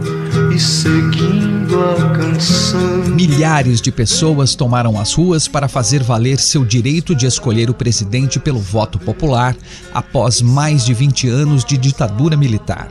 e 0.54 0.60
seguindo 0.60 1.80
a 1.80 2.10
canção. 2.18 3.16
Milhares 3.16 3.82
de 3.82 3.92
pessoas 3.92 4.56
tomaram 4.56 5.00
as 5.00 5.14
ruas 5.14 5.48
para 5.48 5.68
fazer 5.68 6.04
valer 6.04 6.40
seu 6.40 6.64
direito 6.64 7.16
de 7.16 7.26
escolher 7.26 7.70
o 7.70 7.74
presidente 7.74 8.40
pelo 8.40 8.60
voto 8.60 9.00
popular 9.00 9.56
após 9.94 10.42
mais 10.42 10.86
de 10.86 10.94
20 10.94 11.30
anos 11.30 11.66
de 11.66 11.78
ditadura 11.78 12.38
militar. 12.38 12.90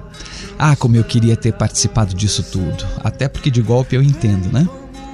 Ah, 0.58 0.74
como 0.74 0.96
eu 0.96 1.04
queria 1.04 1.36
ter 1.36 1.52
participado 1.52 2.14
disso 2.14 2.42
tudo. 2.50 2.86
Até 3.04 3.28
porque 3.28 3.50
de 3.50 3.60
golpe 3.60 3.94
eu 3.94 4.02
entendo, 4.02 4.50
né? 4.52 4.68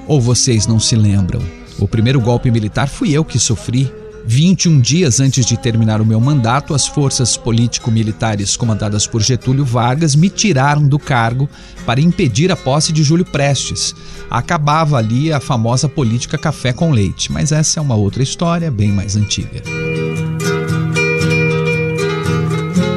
Ou 0.07 0.21
vocês 0.21 0.67
não 0.67 0.79
se 0.79 0.97
lembram? 0.97 1.43
O 1.79 1.89
primeiro 1.89 2.21
golpe 2.21 2.51
militar 2.51 2.89
fui 2.89 3.13
eu 3.13 3.25
que 3.25 3.39
sofri. 3.39 3.93
21 4.25 4.81
dias 4.81 5.19
antes 5.19 5.45
de 5.45 5.57
terminar 5.57 6.01
o 6.01 6.07
meu 6.07 6.21
mandato, 6.21 6.75
as 6.75 6.87
forças 6.87 7.37
político-militares 7.37 8.57
comandadas 8.57 9.05
por 9.05 9.21
Getúlio 9.21 9.65
Vargas 9.65 10.15
me 10.15 10.29
tiraram 10.29 10.87
do 10.87 10.97
cargo 10.99 11.49
para 11.85 12.01
impedir 12.01 12.53
a 12.53 12.57
posse 12.57 12.93
de 12.93 13.03
Júlio 13.03 13.25
Prestes. 13.25 13.95
Acabava 14.31 14.97
ali 14.97 15.33
a 15.33 15.41
famosa 15.41 15.89
política 15.89 16.39
café 16.39 16.73
com 16.73 16.93
leite, 16.93 17.33
mas 17.33 17.51
essa 17.51 17.81
é 17.81 17.83
uma 17.83 17.97
outra 17.97 18.23
história 18.23 18.71
bem 18.71 18.93
mais 18.93 19.17
antiga. 19.17 19.61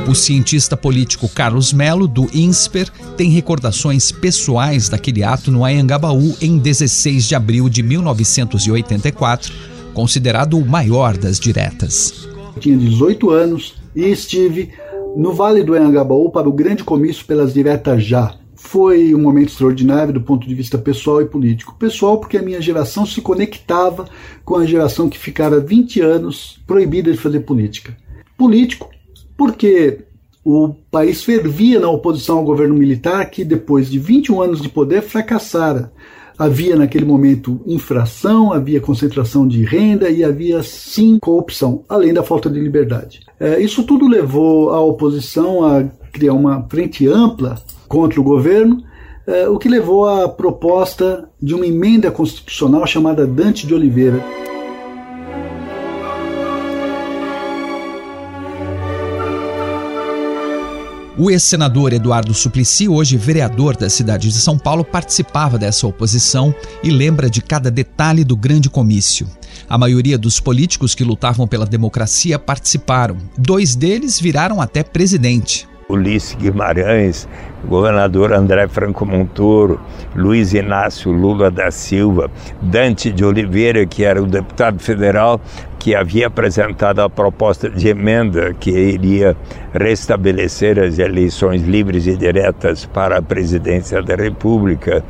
O 0.07 0.13
cientista 0.13 0.77
político 0.77 1.27
Carlos 1.27 1.74
Melo, 1.74 2.07
do 2.07 2.27
INSPER, 2.31 2.91
tem 3.17 3.31
recordações 3.31 4.12
pessoais 4.12 4.88
daquele 4.88 5.24
ato 5.24 5.51
no 5.51 5.65
Ayangabaú 5.65 6.35
em 6.39 6.59
16 6.59 7.25
de 7.25 7.33
abril 7.33 7.67
de 7.67 7.81
1984, 7.81 9.51
considerado 9.95 10.59
o 10.59 10.65
maior 10.65 11.17
das 11.17 11.39
diretas. 11.39 12.27
Eu 12.55 12.62
tinha 12.62 12.77
18 12.77 13.31
anos 13.31 13.74
e 13.95 14.03
estive 14.05 14.69
no 15.17 15.33
Vale 15.33 15.63
do 15.63 15.74
Anhangabaú 15.74 16.29
para 16.29 16.47
o 16.47 16.53
grande 16.53 16.83
comício 16.83 17.25
pelas 17.25 17.51
diretas 17.51 18.03
já. 18.03 18.35
Foi 18.53 19.15
um 19.15 19.21
momento 19.21 19.50
extraordinário 19.50 20.13
do 20.13 20.21
ponto 20.21 20.47
de 20.47 20.53
vista 20.53 20.77
pessoal 20.77 21.21
e 21.24 21.25
político. 21.25 21.75
Pessoal, 21.79 22.19
porque 22.19 22.38
a 22.38 22.43
minha 22.43 22.62
geração 22.62 23.07
se 23.07 23.21
conectava 23.21 24.07
com 24.43 24.55
a 24.55 24.65
geração 24.67 25.09
que 25.09 25.17
ficara 25.17 25.59
20 25.59 26.00
anos 26.01 26.62
proibida 26.67 27.12
de 27.12 27.17
fazer 27.17 27.39
política. 27.39 27.97
Político, 28.38 28.89
porque 29.38 30.06
o 30.44 30.75
país 30.92 31.24
fervia 31.24 31.80
na 31.80 31.89
oposição 31.89 32.38
ao 32.38 32.44
governo 32.44 32.75
militar 32.75 33.30
que, 33.32 33.44
depois 33.44 33.89
de 33.89 33.98
21 33.98 34.42
anos 34.42 34.62
de 34.62 34.70
poder, 34.70 35.01
fracassara. 35.01 35.92
Havia 36.38 36.75
naquele 36.75 37.06
momento 37.06 37.62
infração, 37.65 38.51
havia 38.51 38.82
concentração 38.82 39.48
de 39.48 39.63
renda 39.63 40.10
e 40.10 40.24
havia 40.24 40.62
sim 40.62 41.18
corrupção, 41.20 41.84
além 41.88 42.13
da 42.13 42.22
falta 42.22 42.50
de 42.50 42.60
liberdade. 42.60 43.22
É, 43.39 43.60
isso 43.60 43.84
tudo 43.84 44.08
levou 44.08 44.70
a 44.70 44.82
oposição 44.82 45.65
a 45.65 45.84
criar 46.12 46.34
uma 46.34 46.65
frente 46.70 47.08
ampla 47.08 47.58
contra 47.88 48.20
o 48.20 48.24
governo, 48.24 48.84
é, 49.25 49.48
o 49.48 49.58
que 49.58 49.70
levou 49.70 50.08
à 50.08 50.30
proposta 50.30 51.27
de 51.42 51.56
uma 51.56 51.65
emenda 51.65 52.12
constitucional 52.12 52.86
chamada 52.86 53.25
Dante 53.25 53.65
de 53.65 53.74
Oliveira. 53.74 54.24
O 61.17 61.31
ex-senador 61.31 61.93
Eduardo 61.93 62.34
Suplicy, 62.34 62.89
hoje 62.89 63.15
vereador 63.15 63.77
da 63.77 63.89
cidade 63.89 64.27
de 64.27 64.34
São 64.34 64.57
Paulo, 64.57 64.84
participava 64.84 65.57
dessa 65.57 65.88
oposição 65.88 66.53
e 66.84 66.89
lembra 66.89 67.29
de 67.29 67.41
cada 67.41 67.72
detalhe 67.72 68.25
do 68.25 68.36
grande 68.36 68.69
comício. 68.69 69.25
A 69.69 69.77
maioria 69.77 70.17
dos 70.17 70.41
políticos 70.41 70.93
que 70.93 71.05
lutavam 71.05 71.48
pela 71.48 71.65
democracia 71.65 72.38
participaram. 72.38 73.15
Dois 73.38 73.77
deles 73.77 74.19
viraram 74.19 74.60
até 74.60 74.84
presidente. 74.84 75.65
Ulisses 75.88 76.36
Guimarães, 76.36 77.29
governador 77.65 78.34
André 78.34 78.67
Franco 78.67 79.05
Montoro, 79.05 79.79
Luiz 80.15 80.53
Inácio 80.53 81.12
Lula 81.12 81.50
da 81.50 81.72
Silva, 81.72 82.29
Dante 82.62 83.12
de 83.12 83.24
Oliveira, 83.24 83.86
que 83.86 84.03
era 84.03 84.22
o 84.22 84.25
deputado 84.25 84.79
federal 84.79 85.39
que 85.86 85.94
havia 85.94 86.25
apresentado 86.25 87.00
a 87.00 87.08
proposta 87.08 87.70
de 87.70 87.89
emenda 87.89 88.56
que 88.56 88.72
iria 88.72 89.38
restabelecer 89.72 90.80
as 90.80 90.98
eleições 90.98 91.62
livres 91.62 92.08
e 92.08 92.18
diretas 92.18 92.88
para 92.88 93.20
a 93.20 93.22
presidência 93.22 94.01
da 94.01 94.15
República, 94.15 95.04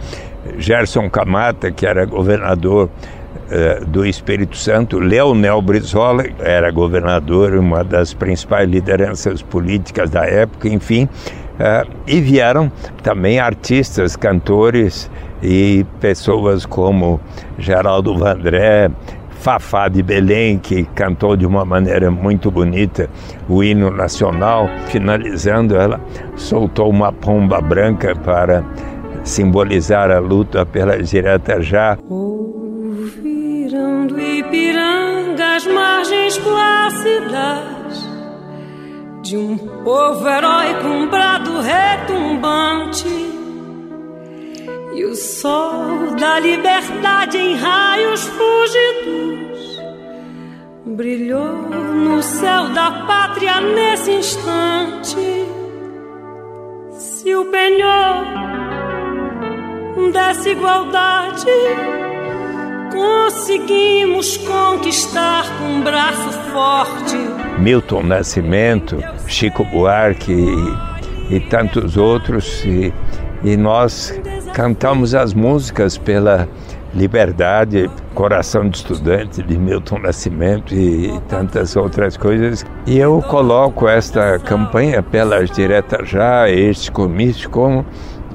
Gerson 0.57 1.09
Camata, 1.09 1.71
que 1.71 1.85
era 1.85 2.03
governador 2.03 2.89
eh, 3.49 3.83
do 3.87 4.05
Espírito 4.05 4.57
Santo, 4.57 4.99
Leonel 4.99 5.61
Brizola 5.61 6.25
era 6.39 6.69
governador, 6.71 7.53
uma 7.53 7.81
das 7.81 8.13
principais 8.13 8.69
lideranças 8.69 9.41
políticas 9.41 10.09
da 10.09 10.25
época, 10.25 10.67
enfim, 10.67 11.05
uh, 11.05 11.89
e 12.05 12.19
vieram 12.19 12.69
também 13.01 13.39
artistas, 13.39 14.17
cantores 14.17 15.09
e 15.41 15.85
pessoas 16.01 16.65
como 16.65 17.21
Geraldo 17.57 18.17
Vandré, 18.17 18.91
Fafá 19.45 19.87
de 19.87 20.01
Belém, 20.01 20.57
que 20.57 20.85
cantou 20.95 21.37
de 21.37 21.45
uma 21.45 21.63
maneira 21.63 22.09
muito 22.09 22.49
bonita 22.49 23.07
o 23.47 23.63
hino 23.63 23.91
nacional. 23.91 24.67
Finalizando, 24.87 25.75
ela 25.75 26.01
soltou 26.35 26.89
uma 26.89 27.13
pomba 27.13 27.61
branca 27.61 28.15
para 28.15 28.63
simbolizar 29.23 30.09
a 30.09 30.17
luta 30.17 30.65
pela 30.65 30.97
direta 30.97 31.61
já. 31.61 31.95
Ouviram 32.09 34.07
do 34.07 34.19
Ipiranga 34.19 35.57
as 35.57 35.67
margens 35.67 36.39
plácidas 36.39 38.09
de 39.21 39.37
um 39.37 39.55
povo 39.83 40.27
heróico, 40.27 40.87
um 40.87 41.07
brado 41.07 41.61
retumbante 41.61 43.34
e 44.95 45.03
o 45.03 45.15
sol 45.15 46.15
da 46.17 46.39
liberdade 46.39 47.37
em 47.37 47.55
raios 47.57 48.27
fúgidos 48.27 49.81
brilhou 50.85 51.53
no 51.53 52.23
céu 52.23 52.69
da 52.69 52.91
pátria 53.05 53.59
nesse 53.59 54.11
instante. 54.11 55.17
Se 56.97 57.35
o 57.35 57.45
penhor 57.45 58.25
dessa 60.13 60.49
igualdade 60.49 61.45
conseguimos 62.93 64.37
conquistar 64.37 65.45
com 65.57 65.65
um 65.65 65.81
braço 65.81 66.31
forte. 66.53 67.17
Milton 67.59 68.03
Nascimento, 68.03 68.97
Chico 69.27 69.65
Buarque 69.65 70.31
e, 70.31 71.35
e 71.35 71.39
tantos 71.41 71.97
outros, 71.97 72.63
e, 72.63 72.93
e 73.43 73.57
nós 73.57 74.13
cantamos 74.55 75.13
as 75.13 75.33
músicas 75.33 75.97
pela 75.97 76.47
liberdade, 76.93 77.91
Coração 78.13 78.69
de 78.69 78.77
Estudante 78.77 79.43
de 79.43 79.57
Milton 79.57 79.99
Nascimento 79.99 80.73
e, 80.73 81.11
tantas 81.27 81.75
outras 81.75 82.15
coisas. 82.15 82.65
E 82.87 82.97
eu 82.97 83.21
coloco 83.21 83.85
esta 83.85 84.39
campanha 84.39 85.03
pelas 85.03 85.51
diretas 85.51 86.07
já, 86.07 86.49
este 86.49 86.89
comício, 86.89 87.49
como 87.49 87.85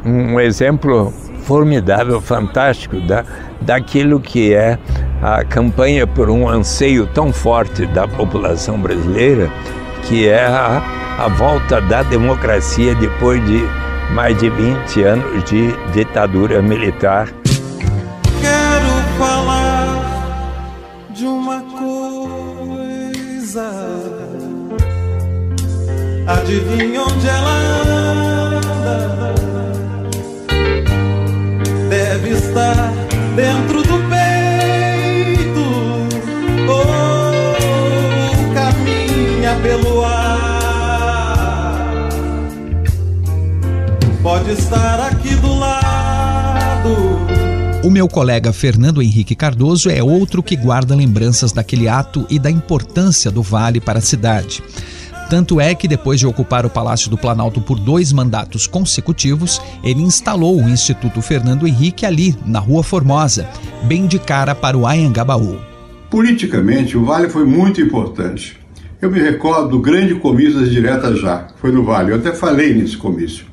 um 0.05 0.39
exemplo 0.39 1.11
formidável, 1.45 2.21
fantástico 2.21 3.01
da, 3.01 3.25
daquilo 3.63 4.21
que 4.21 4.53
é 4.53 4.79
a 5.23 5.43
campanha 5.43 6.07
por 6.07 6.29
um 6.29 6.47
anseio 6.47 7.07
tão 7.07 7.33
forte 7.33 7.87
da 7.87 8.07
população 8.07 8.79
brasileira, 8.79 9.51
que 10.03 10.29
é 10.29 10.45
a, 10.45 10.83
a 11.19 11.29
volta 11.29 11.81
da 11.81 12.03
democracia 12.03 12.95
depois 12.95 13.43
de 13.47 13.80
mais 14.15 14.37
de 14.39 14.51
20 14.51 15.03
anos 15.03 15.45
de 15.45 15.73
ditadura 15.93 16.61
militar. 16.63 17.29
Quero 18.41 18.91
falar 19.19 19.89
de 21.11 21.27
uma 21.27 21.61
coisa. 21.63 22.11
Adivinha 26.27 27.03
onde 27.03 27.29
ela 27.29 27.57
anda? 28.57 29.35
Deve 31.89 32.31
estar 32.31 32.93
dentro 33.35 33.80
pode 44.41 44.53
estar 44.53 45.01
aqui 45.01 45.35
do 45.37 45.59
lado. 45.59 46.89
O 47.85 47.91
meu 47.91 48.09
colega 48.09 48.53
Fernando 48.55 49.03
Henrique 49.03 49.35
Cardoso 49.35 49.91
é 49.91 50.03
outro 50.03 50.43
que 50.43 50.57
guarda 50.57 50.95
lembranças 50.95 51.53
daquele 51.53 51.89
ato 51.89 52.27
e 52.31 52.39
da 52.39 52.51
importância 52.51 53.31
do 53.31 53.43
vale 53.43 53.81
para 53.81 53.99
a 53.99 54.03
cidade. 54.03 54.63
Tanto 55.29 55.61
é 55.61 55.75
que, 55.75 55.87
depois 55.87 56.19
de 56.19 56.27
ocupar 56.27 56.65
o 56.65 56.71
Palácio 56.71 57.11
do 57.11 57.19
Planalto 57.19 57.61
por 57.61 57.79
dois 57.79 58.13
mandatos 58.13 58.67
consecutivos, 58.67 59.61
ele 59.85 60.01
instalou 60.01 60.57
o 60.57 60.69
Instituto 60.69 61.21
Fernando 61.21 61.69
Henrique 61.69 62.07
ali, 62.07 62.35
na 62.47 62.59
Rua 62.59 62.83
Formosa, 62.83 63.47
bem 63.85 64.07
de 64.07 64.19
cara 64.19 64.55
para 64.55 64.77
o 64.77 64.87
Ayangabaú. 64.87 65.59
Politicamente, 66.11 66.97
o 66.97 67.05
Vale 67.05 67.29
foi 67.29 67.45
muito 67.45 67.81
importante. 67.81 68.59
Eu 69.03 69.11
me 69.11 69.21
recordo 69.21 69.69
do 69.69 69.81
grande 69.81 70.15
comício 70.15 70.61
das 70.61 70.71
diretas 70.71 71.21
já, 71.21 71.49
foi 71.57 71.71
no 71.71 71.85
Vale. 71.85 72.13
Eu 72.13 72.17
até 72.17 72.33
falei 72.33 72.75
nesse 72.75 72.97
comício. 72.97 73.50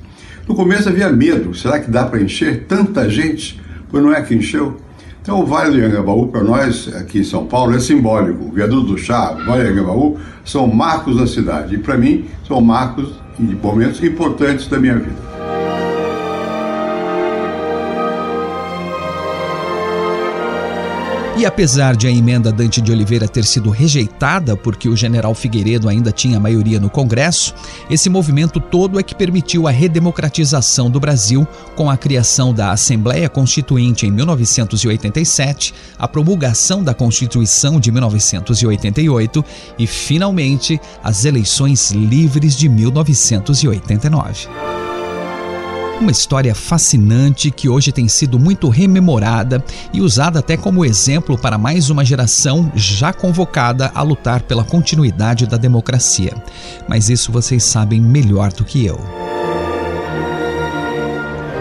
No 0.48 0.56
começo 0.56 0.88
havia 0.88 1.12
medo, 1.12 1.54
será 1.54 1.78
que 1.78 1.92
dá 1.92 2.06
para 2.06 2.22
encher 2.22 2.64
tanta 2.68 3.10
gente? 3.10 3.62
Pois 3.92 4.02
não 4.02 4.14
é 4.14 4.22
que 4.22 4.34
encheu? 4.34 4.78
Então 5.22 5.42
o 5.42 5.46
Vale 5.46 5.72
do 5.72 5.86
Anhangabaú, 5.86 6.30
para 6.30 6.42
nós 6.42 6.88
aqui 6.96 7.20
em 7.20 7.24
São 7.24 7.46
Paulo, 7.46 7.76
é 7.76 7.80
simbólico. 7.80 8.46
O 8.46 8.52
Viaduto 8.54 8.94
do 8.94 8.98
Chá, 8.98 9.34
o 9.34 9.46
Vale 9.46 9.64
do 9.64 9.70
Anhangabaú, 9.70 10.18
são 10.46 10.66
marcos 10.66 11.18
da 11.18 11.28
cidade. 11.28 11.76
E 11.76 11.78
para 11.78 11.98
mim, 11.98 12.26
são 12.48 12.62
marcos 12.62 13.10
de 13.38 13.56
momentos 13.56 14.02
importantes 14.02 14.68
da 14.68 14.80
minha 14.80 14.96
vida. 14.96 15.27
E 21.38 21.46
apesar 21.46 21.96
de 21.96 22.08
a 22.08 22.12
emenda 22.12 22.52
Dante 22.52 22.82
de 22.82 22.92
Oliveira 22.92 23.28
ter 23.28 23.46
sido 23.46 23.70
rejeitada 23.70 24.58
porque 24.58 24.90
o 24.90 24.96
general 24.96 25.36
Figueiredo 25.36 25.88
ainda 25.88 26.12
tinha 26.12 26.40
maioria 26.40 26.80
no 26.80 26.90
Congresso, 26.90 27.54
esse 27.92 28.10
movimento 28.10 28.60
todo 28.60 29.00
é 29.00 29.04
que 29.04 29.14
permitiu 29.14 29.68
a 29.68 29.72
redemocratização 29.72 30.90
do 30.90 31.00
Brasil 31.00 31.48
com 31.76 31.92
a 31.92 31.96
criação 31.96 32.52
da 32.52 32.72
Assembleia 32.72 33.30
Constituinte 33.30 34.08
em 34.08 34.12
1987, 34.12 35.76
a 36.00 36.08
promulgação 36.08 36.84
da 36.84 36.96
Constituição 36.96 37.80
de 37.80 37.92
1988 37.92 39.46
e, 39.78 39.86
finalmente, 39.86 40.82
as 41.04 41.24
eleições 41.24 41.92
livres 41.92 42.56
de 42.56 42.68
1989. 42.68 44.87
Uma 46.00 46.12
história 46.12 46.54
fascinante 46.54 47.50
que 47.50 47.68
hoje 47.68 47.92
tem 47.92 48.08
sido 48.08 48.38
muito 48.38 48.70
rememorada 48.70 49.64
e 49.92 50.00
usada 50.00 50.40
até 50.40 50.56
como 50.56 50.86
exemplo 50.86 51.38
para 51.38 51.58
mais 51.58 51.90
uma 51.90 52.06
geração 52.06 52.72
já 52.76 53.12
convocada 53.12 53.92
a 53.96 54.04
lutar 54.04 54.44
pela 54.44 54.64
continuidade 54.64 55.48
da 55.48 55.58
democracia. 55.58 56.34
Mas 56.88 57.10
isso 57.10 57.32
vocês 57.32 57.64
sabem 57.64 58.00
melhor 58.00 58.54
do 58.54 58.64
que 58.64 58.86
eu. 58.86 59.00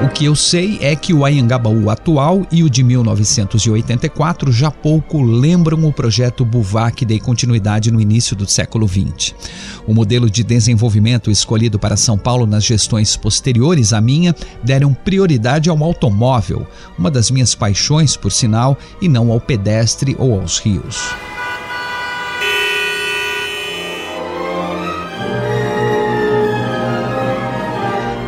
O 0.05 0.11
que 0.11 0.27
eu 0.27 0.37
sei 0.37 0.79
é 0.83 0.95
que 0.95 1.15
o 1.15 1.25
Ayangabaú 1.25 1.89
atual 1.89 2.47
e 2.53 2.63
o 2.63 2.69
de 2.69 2.83
1984 2.83 4.53
já 4.53 4.71
pouco 4.71 5.23
lembram 5.23 5.83
o 5.87 5.93
projeto 5.93 6.45
Buvá 6.45 6.91
que 6.91 7.07
dei 7.07 7.19
continuidade 7.19 7.91
no 7.91 7.99
início 7.99 8.37
do 8.37 8.47
século 8.47 8.87
XX. 8.87 9.35
O 9.87 9.95
modelo 9.95 10.29
de 10.29 10.45
desenvolvimento 10.45 11.31
escolhido 11.31 11.79
para 11.79 11.97
São 11.97 12.19
Paulo 12.19 12.47
nas 12.47 12.65
gestões 12.65 13.17
posteriores 13.17 13.95
à 13.95 14.01
minha 14.01 14.35
deram 14.63 14.93
prioridade 14.93 15.71
ao 15.71 15.83
automóvel, 15.83 16.67
uma 16.99 17.11
das 17.11 17.31
minhas 17.31 17.55
paixões, 17.55 18.19
por 18.19 18.31
sinal, 18.31 18.79
e 19.01 19.09
não 19.09 19.33
ao 19.33 19.41
pedestre 19.41 20.15
ou 20.19 20.39
aos 20.39 20.59
rios. 20.59 21.15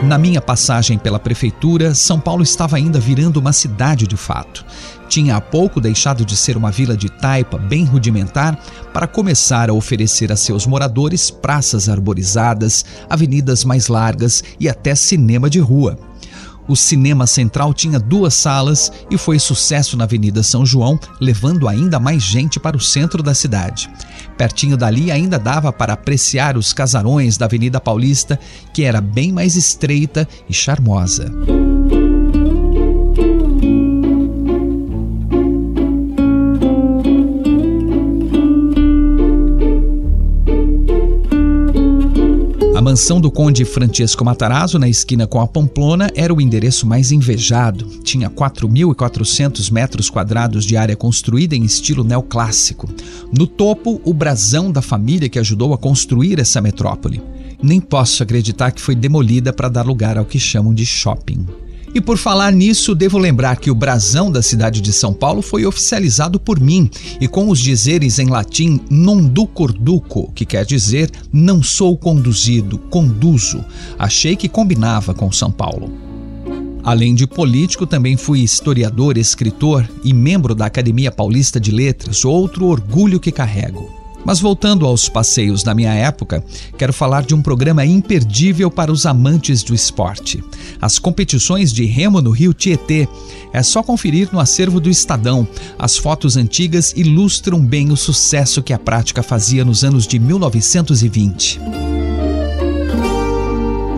Na 0.08 0.16
minha 0.16 0.40
passagem 0.40 0.96
pela 0.96 1.18
prefeitura, 1.18 1.94
São 1.94 2.18
Paulo 2.18 2.42
estava 2.42 2.78
ainda 2.78 2.98
virando 2.98 3.38
uma 3.38 3.52
cidade 3.52 4.06
de 4.06 4.16
fato. 4.16 4.64
Tinha 5.06 5.36
há 5.36 5.40
pouco 5.40 5.82
deixado 5.82 6.24
de 6.24 6.34
ser 6.34 6.56
uma 6.56 6.70
vila 6.70 6.96
de 6.96 7.10
taipa 7.10 7.58
bem 7.58 7.84
rudimentar 7.84 8.58
para 8.90 9.06
começar 9.06 9.68
a 9.68 9.74
oferecer 9.74 10.32
a 10.32 10.36
seus 10.36 10.66
moradores 10.66 11.30
praças 11.30 11.90
arborizadas, 11.90 12.86
avenidas 13.06 13.66
mais 13.66 13.88
largas 13.88 14.42
e 14.58 14.66
até 14.66 14.94
cinema 14.94 15.50
de 15.50 15.58
rua. 15.58 15.98
O 16.68 16.76
Cinema 16.76 17.26
Central 17.26 17.72
tinha 17.72 17.98
duas 17.98 18.34
salas 18.34 18.92
e 19.10 19.16
foi 19.16 19.38
sucesso 19.38 19.96
na 19.96 20.04
Avenida 20.04 20.42
São 20.42 20.66
João, 20.66 21.00
levando 21.18 21.66
ainda 21.66 21.98
mais 21.98 22.22
gente 22.22 22.60
para 22.60 22.76
o 22.76 22.80
centro 22.80 23.22
da 23.22 23.34
cidade. 23.34 23.90
Pertinho 24.36 24.76
dali 24.76 25.10
ainda 25.10 25.38
dava 25.38 25.72
para 25.72 25.94
apreciar 25.94 26.58
os 26.58 26.74
casarões 26.74 27.38
da 27.38 27.46
Avenida 27.46 27.80
Paulista, 27.80 28.38
que 28.72 28.84
era 28.84 29.00
bem 29.00 29.32
mais 29.32 29.56
estreita 29.56 30.28
e 30.48 30.52
charmosa. 30.52 31.32
Mansão 42.88 43.20
do 43.20 43.30
conde 43.30 43.66
Francesco 43.66 44.24
Matarazzo, 44.24 44.78
na 44.78 44.88
esquina 44.88 45.26
com 45.26 45.38
a 45.42 45.46
Pamplona, 45.46 46.08
era 46.14 46.32
o 46.32 46.40
endereço 46.40 46.86
mais 46.86 47.12
invejado. 47.12 47.84
Tinha 48.02 48.30
4.400 48.30 49.70
metros 49.70 50.08
quadrados 50.08 50.64
de 50.64 50.74
área 50.74 50.96
construída 50.96 51.54
em 51.54 51.64
estilo 51.64 52.02
neoclássico. 52.02 52.88
No 53.30 53.46
topo, 53.46 54.00
o 54.06 54.14
brasão 54.14 54.72
da 54.72 54.80
família 54.80 55.28
que 55.28 55.38
ajudou 55.38 55.74
a 55.74 55.78
construir 55.78 56.40
essa 56.40 56.62
metrópole. 56.62 57.20
Nem 57.62 57.78
posso 57.78 58.22
acreditar 58.22 58.70
que 58.70 58.80
foi 58.80 58.94
demolida 58.94 59.52
para 59.52 59.68
dar 59.68 59.84
lugar 59.84 60.16
ao 60.16 60.24
que 60.24 60.38
chamam 60.38 60.72
de 60.72 60.86
shopping. 60.86 61.44
E 61.94 62.00
por 62.00 62.18
falar 62.18 62.52
nisso, 62.52 62.94
devo 62.94 63.18
lembrar 63.18 63.56
que 63.56 63.70
o 63.70 63.74
brasão 63.74 64.30
da 64.30 64.42
cidade 64.42 64.80
de 64.80 64.92
São 64.92 65.12
Paulo 65.12 65.40
foi 65.42 65.64
oficializado 65.64 66.38
por 66.38 66.60
mim 66.60 66.90
e 67.20 67.26
com 67.26 67.48
os 67.48 67.58
dizeres 67.58 68.18
em 68.18 68.26
latim 68.26 68.80
non 68.90 69.22
ducor 69.22 69.72
duco, 69.72 70.30
que 70.34 70.44
quer 70.44 70.64
dizer 70.64 71.10
não 71.32 71.62
sou 71.62 71.96
conduzido, 71.96 72.78
conduzo. 72.78 73.64
Achei 73.98 74.36
que 74.36 74.48
combinava 74.48 75.14
com 75.14 75.32
São 75.32 75.50
Paulo. 75.50 75.90
Além 76.84 77.14
de 77.14 77.26
político, 77.26 77.86
também 77.86 78.16
fui 78.16 78.40
historiador, 78.40 79.18
escritor 79.18 79.88
e 80.04 80.14
membro 80.14 80.54
da 80.54 80.66
Academia 80.66 81.10
Paulista 81.10 81.60
de 81.60 81.70
Letras, 81.70 82.24
outro 82.24 82.66
orgulho 82.66 83.20
que 83.20 83.32
carrego. 83.32 83.97
Mas 84.24 84.40
voltando 84.40 84.84
aos 84.84 85.08
passeios 85.08 85.62
da 85.62 85.74
minha 85.74 85.92
época, 85.92 86.44
quero 86.76 86.92
falar 86.92 87.22
de 87.22 87.34
um 87.34 87.40
programa 87.40 87.84
imperdível 87.84 88.70
para 88.70 88.92
os 88.92 89.06
amantes 89.06 89.62
do 89.62 89.74
esporte. 89.74 90.42
As 90.80 90.98
competições 90.98 91.72
de 91.72 91.84
remo 91.84 92.20
no 92.20 92.30
Rio 92.30 92.52
Tietê. 92.52 93.08
É 93.52 93.62
só 93.62 93.82
conferir 93.82 94.28
no 94.32 94.40
acervo 94.40 94.80
do 94.80 94.90
Estadão. 94.90 95.48
As 95.78 95.96
fotos 95.96 96.36
antigas 96.36 96.92
ilustram 96.96 97.64
bem 97.64 97.90
o 97.90 97.96
sucesso 97.96 98.62
que 98.62 98.72
a 98.72 98.78
prática 98.78 99.22
fazia 99.22 99.64
nos 99.64 99.84
anos 99.84 100.06
de 100.06 100.18
1920. 100.18 101.60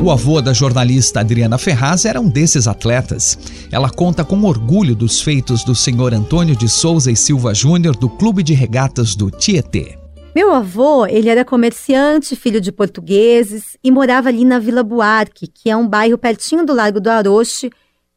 O 0.02 0.10
avô 0.10 0.40
da 0.40 0.54
jornalista 0.54 1.20
Adriana 1.20 1.58
Ferraz 1.58 2.06
era 2.06 2.18
um 2.18 2.28
desses 2.28 2.66
atletas. 2.66 3.38
Ela 3.70 3.90
conta 3.90 4.24
com 4.24 4.42
orgulho 4.44 4.94
dos 4.94 5.20
feitos 5.20 5.62
do 5.62 5.74
senhor 5.74 6.14
Antônio 6.14 6.56
de 6.56 6.70
Souza 6.70 7.12
e 7.12 7.16
Silva 7.16 7.52
Júnior 7.52 7.94
do 7.94 8.08
Clube 8.08 8.42
de 8.42 8.54
Regatas 8.54 9.14
do 9.14 9.30
Tietê. 9.30 9.99
Meu 10.32 10.52
avô, 10.52 11.06
ele 11.06 11.28
era 11.28 11.44
comerciante, 11.44 12.36
filho 12.36 12.60
de 12.60 12.70
portugueses 12.70 13.76
e 13.82 13.90
morava 13.90 14.28
ali 14.28 14.44
na 14.44 14.60
Vila 14.60 14.84
Buarque, 14.84 15.48
que 15.48 15.68
é 15.68 15.76
um 15.76 15.88
bairro 15.88 16.16
pertinho 16.16 16.64
do 16.64 16.72
Largo 16.72 17.00
do 17.00 17.10
Aroche, 17.10 17.68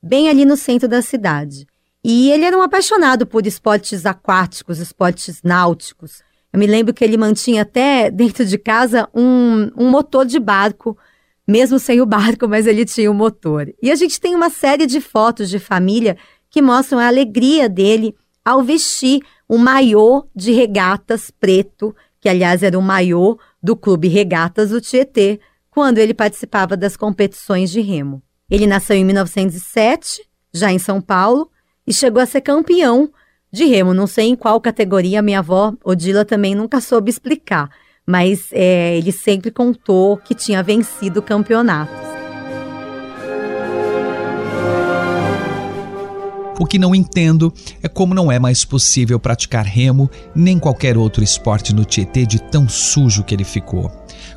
bem 0.02 0.30
ali 0.30 0.46
no 0.46 0.56
centro 0.56 0.88
da 0.88 1.02
cidade. 1.02 1.66
E 2.04 2.30
ele 2.30 2.46
era 2.46 2.56
um 2.56 2.62
apaixonado 2.62 3.26
por 3.26 3.48
esportes 3.48 4.06
aquáticos, 4.06 4.78
esportes 4.78 5.42
náuticos. 5.44 6.22
Eu 6.52 6.60
me 6.60 6.68
lembro 6.68 6.94
que 6.94 7.04
ele 7.04 7.18
mantinha 7.18 7.64
até 7.64 8.12
dentro 8.12 8.46
de 8.46 8.60
casa 8.60 9.10
um, 9.12 9.72
um 9.76 9.90
motor 9.90 10.24
de 10.24 10.40
barco, 10.40 10.96
mesmo 11.48 11.80
sem 11.80 12.00
o 12.00 12.06
barco, 12.06 12.48
mas 12.48 12.68
ele 12.68 12.86
tinha 12.86 13.10
o 13.10 13.14
um 13.14 13.18
motor. 13.18 13.74
E 13.82 13.90
a 13.90 13.96
gente 13.96 14.22
tem 14.22 14.36
uma 14.36 14.52
série 14.52 14.86
de 14.86 15.02
fotos 15.02 15.50
de 15.50 15.58
família 15.58 16.16
que 16.48 16.62
mostram 16.62 17.00
a 17.00 17.08
alegria 17.08 17.68
dele 17.68 18.16
ao 18.46 18.62
vestir 18.62 19.22
um 19.50 19.58
maiô 19.58 20.26
de 20.36 20.52
regatas 20.52 21.32
preto, 21.32 21.96
que 22.20 22.30
aliás 22.30 22.64
era 22.64 22.78
o 22.78 22.82
maiô 22.82 23.38
do 23.62 23.76
Clube 23.76 24.08
Regatas 24.08 24.70
do 24.70 24.82
Tietê, 24.82 25.40
quando 25.70 25.98
ele 25.98 26.14
participava 26.14 26.78
das 26.78 26.96
competições 26.96 27.72
de 27.72 27.82
remo. 27.82 28.22
Ele 28.50 28.68
nasceu 28.68 28.96
em 28.96 29.04
1907, 29.04 30.22
já 30.54 30.72
em 30.72 30.80
São 30.80 31.02
Paulo, 31.02 31.50
e 31.86 31.94
chegou 31.94 32.22
a 32.22 32.26
ser 32.26 32.42
campeão 32.42 33.12
de 33.52 33.66
remo. 33.66 33.94
Não 33.94 34.08
sei 34.08 34.28
em 34.28 34.36
qual 34.36 34.62
categoria, 34.62 35.22
minha 35.22 35.40
avó 35.40 35.74
Odila 35.84 36.24
também 36.24 36.56
nunca 36.56 36.80
soube 36.80 37.10
explicar, 37.10 37.70
mas 38.06 38.50
é, 38.52 38.98
ele 38.98 39.12
sempre 39.12 39.52
contou 39.52 40.18
que 40.18 40.36
tinha 40.36 40.62
vencido 40.62 41.22
campeonatos. 41.22 42.23
O 46.64 46.66
que 46.66 46.80
não 46.80 46.96
entendo 46.96 47.54
é 47.84 47.90
como 47.90 48.14
não 48.14 48.32
é 48.32 48.40
mais 48.40 48.64
possível 48.64 49.20
praticar 49.20 49.66
remo 49.66 50.10
nem 50.34 50.58
qualquer 50.58 50.98
outro 50.98 51.22
esporte 51.22 51.76
no 51.76 51.84
Tietê 51.84 52.26
de 52.26 52.42
tão 52.42 52.70
sujo 52.70 53.22
que 53.22 53.36
ele 53.36 53.44
ficou. 53.44 53.92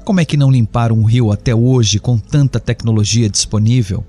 Como 0.05 0.19
é 0.19 0.25
que 0.25 0.37
não 0.37 0.51
limparam 0.51 0.99
um 0.99 1.05
rio 1.05 1.31
até 1.31 1.55
hoje 1.55 2.01
com 2.01 2.19
tanta 2.19 2.59
tecnologia 2.59 3.31
disponível? 3.31 4.05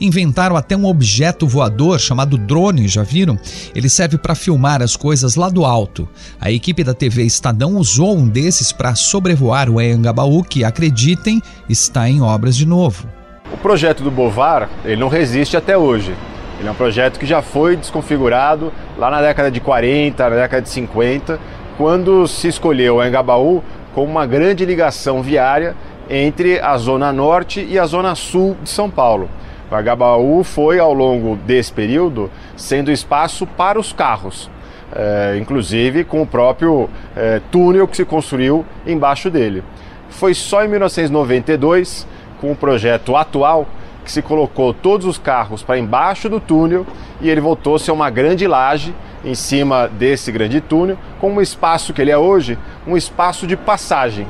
Inventaram 0.00 0.56
até 0.56 0.76
um 0.76 0.84
objeto 0.84 1.44
voador 1.44 1.98
chamado 1.98 2.38
drone, 2.38 2.86
já 2.86 3.02
viram? 3.02 3.36
Ele 3.74 3.88
serve 3.88 4.16
para 4.16 4.36
filmar 4.36 4.80
as 4.80 4.94
coisas 4.94 5.34
lá 5.34 5.48
do 5.48 5.64
alto. 5.64 6.08
A 6.40 6.52
equipe 6.52 6.84
da 6.84 6.94
TV 6.94 7.24
Estadão 7.24 7.76
usou 7.78 8.16
um 8.16 8.28
desses 8.28 8.70
para 8.70 8.94
sobrevoar 8.94 9.68
o 9.68 9.80
Anhangabaú, 9.80 10.44
que, 10.44 10.62
acreditem, 10.62 11.42
está 11.68 12.08
em 12.08 12.20
obras 12.22 12.56
de 12.56 12.64
novo. 12.64 13.08
O 13.52 13.56
projeto 13.56 14.04
do 14.04 14.10
Bovar 14.10 14.70
ele 14.84 15.00
não 15.00 15.08
resiste 15.08 15.56
até 15.56 15.76
hoje. 15.76 16.14
Ele 16.58 16.68
é 16.68 16.70
um 16.70 16.74
projeto 16.74 17.18
que 17.18 17.26
já 17.26 17.42
foi 17.42 17.76
desconfigurado 17.76 18.72
lá 18.96 19.10
na 19.10 19.20
década 19.20 19.50
de 19.50 19.60
40, 19.60 20.30
na 20.30 20.36
década 20.36 20.62
de 20.62 20.70
50, 20.70 21.38
quando 21.76 22.26
se 22.26 22.48
escolheu 22.48 23.04
Engabaú 23.04 23.62
como 23.94 24.10
uma 24.10 24.26
grande 24.26 24.64
ligação 24.64 25.22
viária 25.22 25.74
entre 26.08 26.58
a 26.60 26.76
zona 26.78 27.12
norte 27.12 27.66
e 27.68 27.78
a 27.78 27.84
zona 27.84 28.14
sul 28.14 28.56
de 28.62 28.70
São 28.70 28.90
Paulo. 28.90 29.28
O 29.70 29.78
Engabaú 29.78 30.44
foi, 30.44 30.78
ao 30.78 30.94
longo 30.94 31.36
desse 31.36 31.72
período, 31.72 32.30
sendo 32.56 32.90
espaço 32.90 33.46
para 33.46 33.78
os 33.78 33.92
carros, 33.92 34.48
é, 34.94 35.36
inclusive 35.38 36.04
com 36.04 36.22
o 36.22 36.26
próprio 36.26 36.88
é, 37.16 37.40
túnel 37.50 37.86
que 37.88 37.96
se 37.96 38.04
construiu 38.04 38.64
embaixo 38.86 39.30
dele. 39.30 39.62
Foi 40.08 40.32
só 40.32 40.64
em 40.64 40.68
1992, 40.68 42.06
com 42.40 42.52
o 42.52 42.56
projeto 42.56 43.16
atual, 43.16 43.66
que 44.06 44.12
se 44.12 44.22
colocou 44.22 44.72
todos 44.72 45.04
os 45.04 45.18
carros 45.18 45.64
para 45.64 45.78
embaixo 45.78 46.28
do 46.28 46.38
túnel 46.38 46.86
e 47.20 47.28
ele 47.28 47.40
voltou 47.40 47.74
a 47.74 47.78
ser 47.78 47.90
uma 47.90 48.08
grande 48.08 48.46
laje 48.46 48.94
em 49.24 49.34
cima 49.34 49.88
desse 49.88 50.30
grande 50.30 50.60
túnel, 50.60 50.96
com 51.20 51.32
um 51.32 51.40
espaço 51.40 51.92
que 51.92 52.00
ele 52.00 52.12
é 52.12 52.16
hoje, 52.16 52.56
um 52.86 52.96
espaço 52.96 53.48
de 53.48 53.56
passagem. 53.56 54.24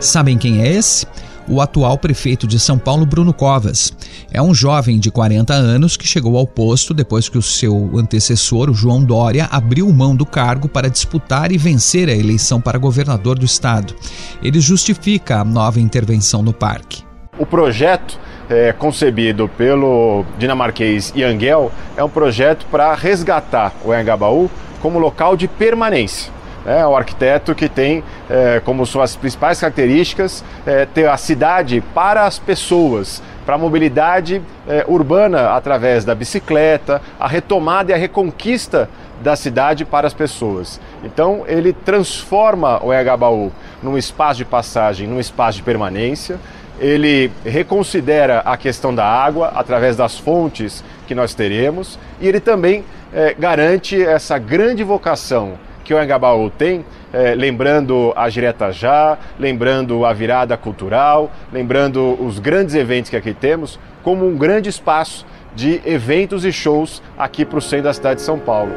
Sabem 0.00 0.36
quem 0.36 0.60
é 0.62 0.68
esse? 0.68 1.06
O 1.48 1.60
atual 1.60 1.96
prefeito 1.96 2.44
de 2.44 2.58
São 2.58 2.76
Paulo, 2.76 3.06
Bruno 3.06 3.32
Covas. 3.32 3.92
É 4.32 4.42
um 4.42 4.52
jovem 4.52 4.98
de 4.98 5.12
40 5.12 5.54
anos 5.54 5.96
que 5.96 6.04
chegou 6.04 6.36
ao 6.36 6.44
posto 6.44 6.92
depois 6.92 7.28
que 7.28 7.38
o 7.38 7.42
seu 7.42 7.92
antecessor, 7.96 8.68
o 8.68 8.74
João 8.74 9.04
Dória, 9.04 9.48
abriu 9.52 9.88
mão 9.92 10.16
do 10.16 10.26
cargo 10.26 10.68
para 10.68 10.90
disputar 10.90 11.52
e 11.52 11.56
vencer 11.56 12.08
a 12.08 12.16
eleição 12.16 12.60
para 12.60 12.80
governador 12.80 13.38
do 13.38 13.44
estado. 13.44 13.94
Ele 14.42 14.58
justifica 14.58 15.38
a 15.38 15.44
nova 15.44 15.78
intervenção 15.78 16.42
no 16.42 16.52
parque. 16.52 17.04
O 17.38 17.46
projeto 17.46 18.18
é, 18.48 18.72
concebido 18.72 19.48
pelo 19.48 20.24
dinamarquês 20.38 21.12
Yangel 21.16 21.70
é 21.96 22.04
um 22.04 22.08
projeto 22.08 22.66
para 22.70 22.94
resgatar 22.94 23.72
o 23.84 23.92
Anhangabaú 23.92 24.50
como 24.80 24.98
local 24.98 25.36
de 25.36 25.48
permanência. 25.48 26.32
É 26.64 26.84
o 26.84 26.96
arquiteto 26.96 27.54
que 27.54 27.68
tem 27.68 28.02
é, 28.28 28.60
como 28.64 28.84
suas 28.84 29.14
principais 29.14 29.60
características 29.60 30.44
é, 30.66 30.84
ter 30.84 31.08
a 31.08 31.16
cidade 31.16 31.80
para 31.94 32.24
as 32.24 32.40
pessoas, 32.40 33.22
para 33.44 33.54
a 33.54 33.58
mobilidade 33.58 34.42
é, 34.66 34.84
urbana 34.88 35.50
através 35.50 36.04
da 36.04 36.12
bicicleta, 36.12 37.00
a 37.20 37.28
retomada 37.28 37.92
e 37.92 37.94
a 37.94 37.96
reconquista 37.96 38.88
da 39.22 39.36
cidade 39.36 39.84
para 39.84 40.08
as 40.08 40.14
pessoas. 40.14 40.80
Então 41.04 41.44
ele 41.46 41.72
transforma 41.72 42.84
o 42.84 42.92
Engabaú 42.92 43.52
num 43.80 43.96
espaço 43.96 44.38
de 44.38 44.44
passagem, 44.44 45.06
num 45.06 45.20
espaço 45.20 45.58
de 45.58 45.62
permanência 45.62 46.38
ele 46.80 47.30
reconsidera 47.44 48.40
a 48.40 48.56
questão 48.56 48.94
da 48.94 49.04
água 49.04 49.52
através 49.54 49.96
das 49.96 50.18
fontes 50.18 50.84
que 51.06 51.14
nós 51.14 51.34
teremos 51.34 51.98
e 52.20 52.28
ele 52.28 52.40
também 52.40 52.84
é, 53.12 53.34
garante 53.34 54.00
essa 54.00 54.38
grande 54.38 54.82
vocação 54.82 55.54
que 55.84 55.94
o 55.94 56.02
Engabaú 56.02 56.50
tem, 56.50 56.84
é, 57.12 57.34
lembrando 57.34 58.12
a 58.16 58.28
Direta 58.28 58.72
Já, 58.72 59.16
lembrando 59.38 60.04
a 60.04 60.12
virada 60.12 60.56
cultural, 60.56 61.30
lembrando 61.52 62.20
os 62.20 62.40
grandes 62.40 62.74
eventos 62.74 63.08
que 63.08 63.16
aqui 63.16 63.32
temos, 63.32 63.78
como 64.02 64.26
um 64.26 64.36
grande 64.36 64.68
espaço 64.68 65.24
de 65.54 65.80
eventos 65.86 66.44
e 66.44 66.52
shows 66.52 67.00
aqui 67.16 67.44
para 67.44 67.58
o 67.58 67.62
centro 67.62 67.84
da 67.84 67.94
cidade 67.94 68.16
de 68.16 68.26
São 68.26 68.38
Paulo. 68.38 68.72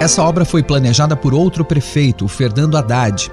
Essa 0.00 0.22
obra 0.22 0.44
foi 0.44 0.62
planejada 0.62 1.16
por 1.16 1.32
outro 1.32 1.64
prefeito, 1.64 2.28
Fernando 2.28 2.76
Haddad. 2.76 3.30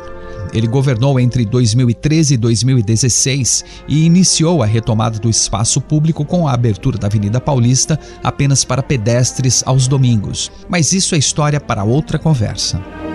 Ele 0.54 0.68
governou 0.68 1.20
entre 1.20 1.46
2013 1.46 2.34
e 2.34 2.38
2016 2.38 3.66
e 3.88 4.06
iniciou 4.06 4.64
a 4.64 4.66
retomada 4.66 5.20
do 5.20 5.30
espaço 5.30 5.80
público 5.82 6.26
com 6.26 6.48
a 6.48 6.54
abertura 6.54 6.98
da 6.98 7.08
Avenida 7.08 7.40
Paulista 7.40 8.00
apenas 8.24 8.64
para 8.64 8.84
pedestres 8.84 9.64
aos 9.66 9.88
domingos. 9.88 10.52
Mas 10.68 10.94
isso 10.94 11.16
é 11.16 11.18
história 11.18 11.60
para 11.60 11.84
outra 11.84 12.18
conversa. 12.18 13.09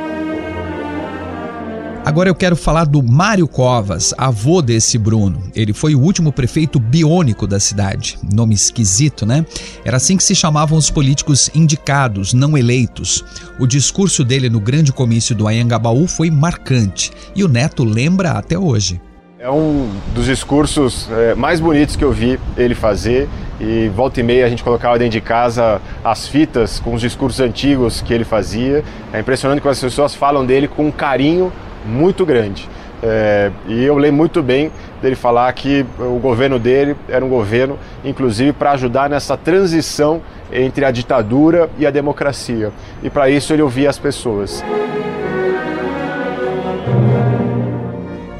Agora 2.04 2.28
eu 2.28 2.34
quero 2.34 2.54
falar 2.54 2.84
do 2.84 3.02
Mário 3.02 3.48
Covas, 3.48 4.12
avô 4.18 4.60
desse 4.60 4.98
Bruno. 4.98 5.40
Ele 5.54 5.72
foi 5.72 5.94
o 5.94 6.00
último 6.00 6.30
prefeito 6.30 6.78
biônico 6.78 7.46
da 7.46 7.58
cidade. 7.58 8.18
Nome 8.30 8.54
esquisito, 8.54 9.24
né? 9.24 9.46
Era 9.86 9.96
assim 9.96 10.14
que 10.14 10.22
se 10.22 10.34
chamavam 10.34 10.76
os 10.76 10.90
políticos 10.90 11.50
indicados, 11.54 12.34
não 12.34 12.58
eleitos. 12.58 13.24
O 13.58 13.66
discurso 13.66 14.22
dele 14.22 14.50
no 14.50 14.60
grande 14.60 14.92
comício 14.92 15.34
do 15.34 15.48
Anhangabaú 15.48 16.06
foi 16.06 16.30
marcante 16.30 17.10
e 17.34 17.42
o 17.42 17.48
neto 17.48 17.82
lembra 17.82 18.32
até 18.32 18.58
hoje. 18.58 19.00
É 19.38 19.50
um 19.50 19.90
dos 20.14 20.26
discursos 20.26 21.08
é, 21.10 21.34
mais 21.34 21.58
bonitos 21.58 21.96
que 21.96 22.04
eu 22.04 22.12
vi 22.12 22.38
ele 22.54 22.74
fazer 22.74 23.28
e 23.58 23.88
volta 23.88 24.20
e 24.20 24.22
meia 24.22 24.44
a 24.44 24.48
gente 24.48 24.62
colocava 24.62 24.98
dentro 24.98 25.12
de 25.12 25.20
casa 25.22 25.80
as 26.02 26.28
fitas 26.28 26.80
com 26.80 26.94
os 26.94 27.00
discursos 27.00 27.40
antigos 27.40 28.02
que 28.02 28.12
ele 28.12 28.24
fazia. 28.24 28.84
É 29.10 29.20
impressionante 29.20 29.62
que 29.62 29.68
as 29.68 29.80
pessoas 29.80 30.14
falam 30.14 30.44
dele 30.44 30.68
com 30.68 30.92
carinho 30.92 31.50
muito 31.84 32.24
grande. 32.24 32.68
É, 33.02 33.50
e 33.66 33.84
eu 33.84 33.96
lembro 33.98 34.16
muito 34.16 34.42
bem 34.42 34.72
dele 35.02 35.14
falar 35.14 35.52
que 35.52 35.84
o 35.98 36.18
governo 36.18 36.58
dele 36.58 36.96
era 37.08 37.22
um 37.24 37.28
governo, 37.28 37.78
inclusive, 38.02 38.52
para 38.52 38.72
ajudar 38.72 39.10
nessa 39.10 39.36
transição 39.36 40.22
entre 40.50 40.84
a 40.84 40.90
ditadura 40.90 41.68
e 41.78 41.86
a 41.86 41.90
democracia. 41.90 42.72
E 43.02 43.10
para 43.10 43.28
isso 43.28 43.52
ele 43.52 43.62
ouvia 43.62 43.90
as 43.90 43.98
pessoas. 43.98 44.64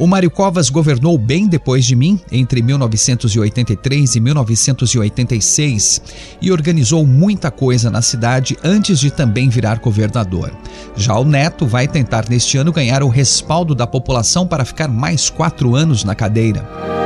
O 0.05 0.07
Mário 0.07 0.31
Covas 0.31 0.69
governou 0.69 1.17
bem 1.17 1.49
depois 1.49 1.83
de 1.83 1.97
mim, 1.97 2.21
entre 2.31 2.61
1983 2.61 4.17
e 4.17 4.21
1986, 4.21 6.03
e 6.43 6.53
organizou 6.53 7.07
muita 7.07 7.51
coisa 7.51 7.91
na 7.91 8.03
cidade 8.03 8.55
antes 8.63 9.01
de 9.01 9.11
também 9.11 9.49
virar 9.49 9.79
governador. 9.79 10.53
Já 10.95 11.19
o 11.19 11.25
Neto 11.25 11.67
vai 11.67 11.89
tentar 11.89 12.29
neste 12.29 12.59
ano 12.59 12.71
ganhar 12.71 13.03
o 13.03 13.09
respaldo 13.09 13.75
da 13.75 13.87
população 13.87 14.47
para 14.47 14.67
ficar 14.67 14.89
mais 14.89 15.31
quatro 15.31 15.75
anos 15.75 16.05
na 16.05 16.15
cadeira. 16.15 17.04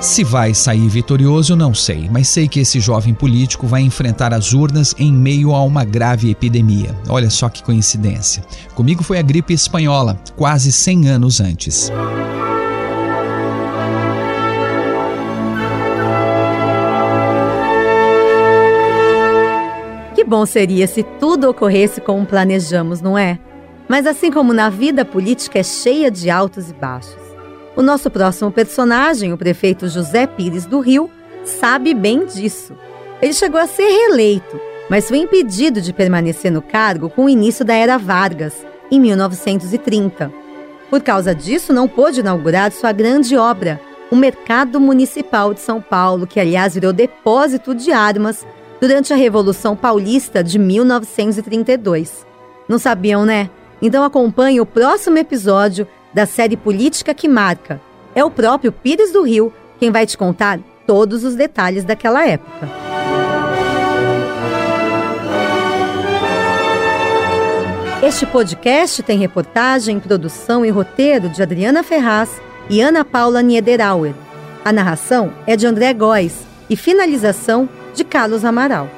Se 0.00 0.22
vai 0.22 0.52
sair 0.52 0.88
vitorioso, 0.88 1.56
não 1.56 1.72
sei, 1.72 2.08
mas 2.10 2.28
sei 2.28 2.46
que 2.46 2.60
esse 2.60 2.78
jovem 2.80 3.14
político 3.14 3.66
vai 3.66 3.80
enfrentar 3.80 4.32
as 4.34 4.52
urnas 4.52 4.94
em 4.98 5.10
meio 5.10 5.54
a 5.54 5.62
uma 5.62 5.84
grave 5.84 6.30
epidemia. 6.30 6.94
Olha 7.08 7.30
só 7.30 7.48
que 7.48 7.62
coincidência. 7.62 8.44
Comigo 8.74 9.02
foi 9.02 9.18
a 9.18 9.22
gripe 9.22 9.54
espanhola, 9.54 10.20
quase 10.36 10.70
100 10.70 11.08
anos 11.08 11.40
antes. 11.40 11.90
Que 20.14 20.22
bom 20.22 20.44
seria 20.44 20.86
se 20.86 21.02
tudo 21.02 21.48
ocorresse 21.48 22.02
como 22.02 22.26
planejamos, 22.26 23.00
não 23.00 23.16
é? 23.16 23.38
Mas 23.88 24.06
assim 24.06 24.30
como 24.30 24.52
na 24.52 24.68
vida 24.68 25.04
política 25.04 25.58
é 25.58 25.62
cheia 25.62 26.10
de 26.10 26.28
altos 26.28 26.68
e 26.70 26.74
baixos. 26.74 27.25
O 27.76 27.82
nosso 27.82 28.10
próximo 28.10 28.50
personagem, 28.50 29.34
o 29.34 29.36
prefeito 29.36 29.86
José 29.86 30.26
Pires 30.26 30.64
do 30.64 30.80
Rio, 30.80 31.10
sabe 31.44 31.92
bem 31.92 32.24
disso. 32.24 32.72
Ele 33.20 33.34
chegou 33.34 33.60
a 33.60 33.66
ser 33.66 33.86
reeleito, 33.86 34.58
mas 34.88 35.08
foi 35.08 35.18
impedido 35.18 35.82
de 35.82 35.92
permanecer 35.92 36.50
no 36.50 36.62
cargo 36.62 37.10
com 37.10 37.26
o 37.26 37.28
início 37.28 37.66
da 37.66 37.74
Era 37.74 37.98
Vargas, 37.98 38.64
em 38.90 38.98
1930. 38.98 40.32
Por 40.88 41.02
causa 41.02 41.34
disso, 41.34 41.70
não 41.70 41.86
pôde 41.86 42.20
inaugurar 42.20 42.72
sua 42.72 42.92
grande 42.92 43.36
obra, 43.36 43.78
o 44.10 44.16
Mercado 44.16 44.80
Municipal 44.80 45.52
de 45.52 45.60
São 45.60 45.82
Paulo, 45.82 46.26
que 46.26 46.40
aliás 46.40 46.74
virou 46.74 46.94
depósito 46.94 47.74
de 47.74 47.92
armas 47.92 48.46
durante 48.80 49.12
a 49.12 49.16
Revolução 49.16 49.76
Paulista 49.76 50.42
de 50.42 50.58
1932. 50.58 52.24
Não 52.68 52.78
sabiam, 52.78 53.26
né? 53.26 53.50
Então 53.82 54.02
acompanhe 54.02 54.60
o 54.60 54.66
próximo 54.66 55.18
episódio 55.18 55.86
da 56.16 56.24
série 56.24 56.56
Política 56.56 57.12
que 57.12 57.28
Marca. 57.28 57.78
É 58.14 58.24
o 58.24 58.30
próprio 58.30 58.72
Pires 58.72 59.12
do 59.12 59.20
Rio 59.20 59.52
quem 59.78 59.90
vai 59.90 60.06
te 60.06 60.16
contar 60.16 60.58
todos 60.86 61.22
os 61.24 61.34
detalhes 61.34 61.84
daquela 61.84 62.26
época. 62.26 62.70
Este 68.02 68.24
podcast 68.24 69.02
tem 69.02 69.18
reportagem, 69.18 70.00
produção 70.00 70.64
e 70.64 70.70
roteiro 70.70 71.28
de 71.28 71.42
Adriana 71.42 71.82
Ferraz 71.82 72.40
e 72.70 72.80
Ana 72.80 73.04
Paula 73.04 73.42
Niederauer. 73.42 74.14
A 74.64 74.72
narração 74.72 75.30
é 75.46 75.54
de 75.54 75.66
André 75.66 75.92
Góes 75.92 76.46
e 76.70 76.76
finalização 76.76 77.68
de 77.92 78.04
Carlos 78.04 78.42
Amaral. 78.42 78.88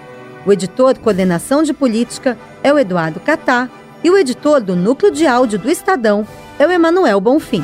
O 0.47 0.53
editor 0.53 0.97
Coordenação 1.01 1.65
de 1.65 1.73
Política 1.73 2.39
é 2.63 2.73
o 2.73 2.79
Eduardo 2.79 3.19
Catá 3.19 3.69
e 4.05 4.09
o 4.09 4.17
editor 4.17 4.61
do 4.61 4.77
Núcleo 4.77 5.11
de 5.11 5.27
Áudio 5.27 5.59
do 5.59 5.69
Estadão 5.69 6.25
o 6.67 6.71
Emanuel 6.71 7.21
Bonfim. 7.21 7.63